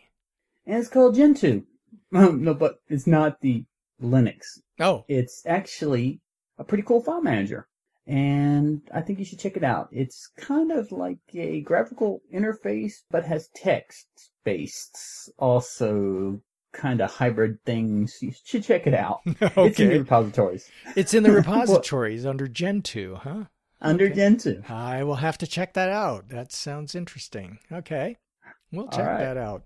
And 0.65 0.77
it's 0.77 0.89
called 0.89 1.15
Gentoo. 1.15 1.63
no, 2.11 2.53
but 2.53 2.79
it's 2.87 3.07
not 3.07 3.41
the 3.41 3.65
Linux. 4.01 4.59
Oh. 4.79 5.05
It's 5.07 5.43
actually 5.45 6.21
a 6.57 6.63
pretty 6.63 6.83
cool 6.83 7.01
file 7.01 7.21
manager. 7.21 7.67
And 8.07 8.81
I 8.93 9.01
think 9.01 9.19
you 9.19 9.25
should 9.25 9.39
check 9.39 9.55
it 9.55 9.63
out. 9.63 9.89
It's 9.91 10.29
kind 10.37 10.71
of 10.71 10.91
like 10.91 11.19
a 11.33 11.61
graphical 11.61 12.21
interface, 12.33 12.93
but 13.09 13.25
has 13.25 13.49
text 13.55 14.07
based, 14.43 15.31
also 15.37 16.41
kind 16.73 17.01
of 17.01 17.11
hybrid 17.11 17.63
things. 17.65 18.17
You 18.21 18.33
should 18.43 18.63
check 18.63 18.87
it 18.87 18.93
out. 18.93 19.19
okay. 19.27 19.51
It's 19.67 19.79
in 19.79 19.89
the 19.89 19.99
repositories. 19.99 20.69
It's 20.95 21.13
in 21.13 21.23
the 21.23 21.31
repositories 21.43 22.25
under 22.25 22.47
Gentoo, 22.47 23.15
huh? 23.15 23.45
Under 23.81 24.05
okay. 24.05 24.15
Gentoo. 24.15 24.61
I 24.67 25.03
will 25.03 25.15
have 25.15 25.37
to 25.39 25.47
check 25.47 25.73
that 25.73 25.89
out. 25.89 26.29
That 26.29 26.51
sounds 26.51 26.95
interesting. 26.95 27.59
Okay. 27.71 28.17
We'll 28.71 28.87
check 28.87 29.05
right. 29.05 29.19
that 29.19 29.37
out. 29.37 29.63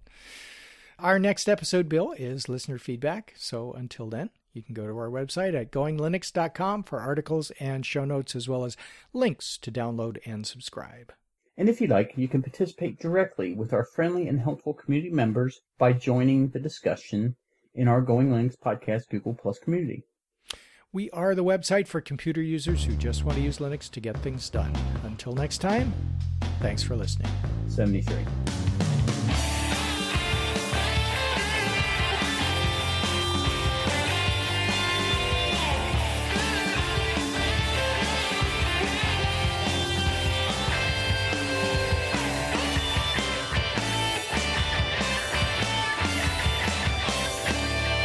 Our 0.97 1.19
next 1.19 1.49
episode, 1.49 1.89
Bill, 1.89 2.13
is 2.13 2.47
listener 2.47 2.77
feedback. 2.77 3.33
So 3.35 3.73
until 3.73 4.07
then, 4.07 4.29
you 4.53 4.63
can 4.63 4.73
go 4.73 4.87
to 4.87 4.97
our 4.97 5.09
website 5.09 5.53
at 5.53 5.71
goinglinux.com 5.71 6.83
for 6.83 6.99
articles 6.99 7.51
and 7.59 7.85
show 7.85 8.05
notes, 8.05 8.35
as 8.35 8.47
well 8.47 8.63
as 8.63 8.77
links 9.11 9.57
to 9.59 9.71
download 9.71 10.17
and 10.25 10.47
subscribe. 10.47 11.11
And 11.57 11.67
if 11.67 11.81
you 11.81 11.87
like, 11.87 12.13
you 12.15 12.27
can 12.27 12.41
participate 12.41 12.99
directly 12.99 13.53
with 13.53 13.73
our 13.73 13.83
friendly 13.83 14.27
and 14.27 14.39
helpful 14.39 14.73
community 14.73 15.11
members 15.11 15.61
by 15.77 15.93
joining 15.93 16.49
the 16.49 16.59
discussion 16.59 17.35
in 17.73 17.87
our 17.89 18.01
Going 18.01 18.29
Linux 18.29 18.57
podcast 18.57 19.09
Google 19.09 19.33
Plus 19.33 19.59
community. 19.59 20.03
We 20.93 21.09
are 21.11 21.35
the 21.35 21.43
website 21.43 21.87
for 21.87 21.99
computer 21.99 22.41
users 22.41 22.85
who 22.85 22.95
just 22.95 23.25
want 23.25 23.37
to 23.37 23.43
use 23.43 23.57
Linux 23.57 23.91
to 23.91 23.99
get 23.99 24.17
things 24.19 24.49
done. 24.49 24.73
Until 25.03 25.33
next 25.33 25.57
time, 25.57 25.93
thanks 26.61 26.83
for 26.83 26.95
listening. 26.95 27.31
73. 27.67 28.15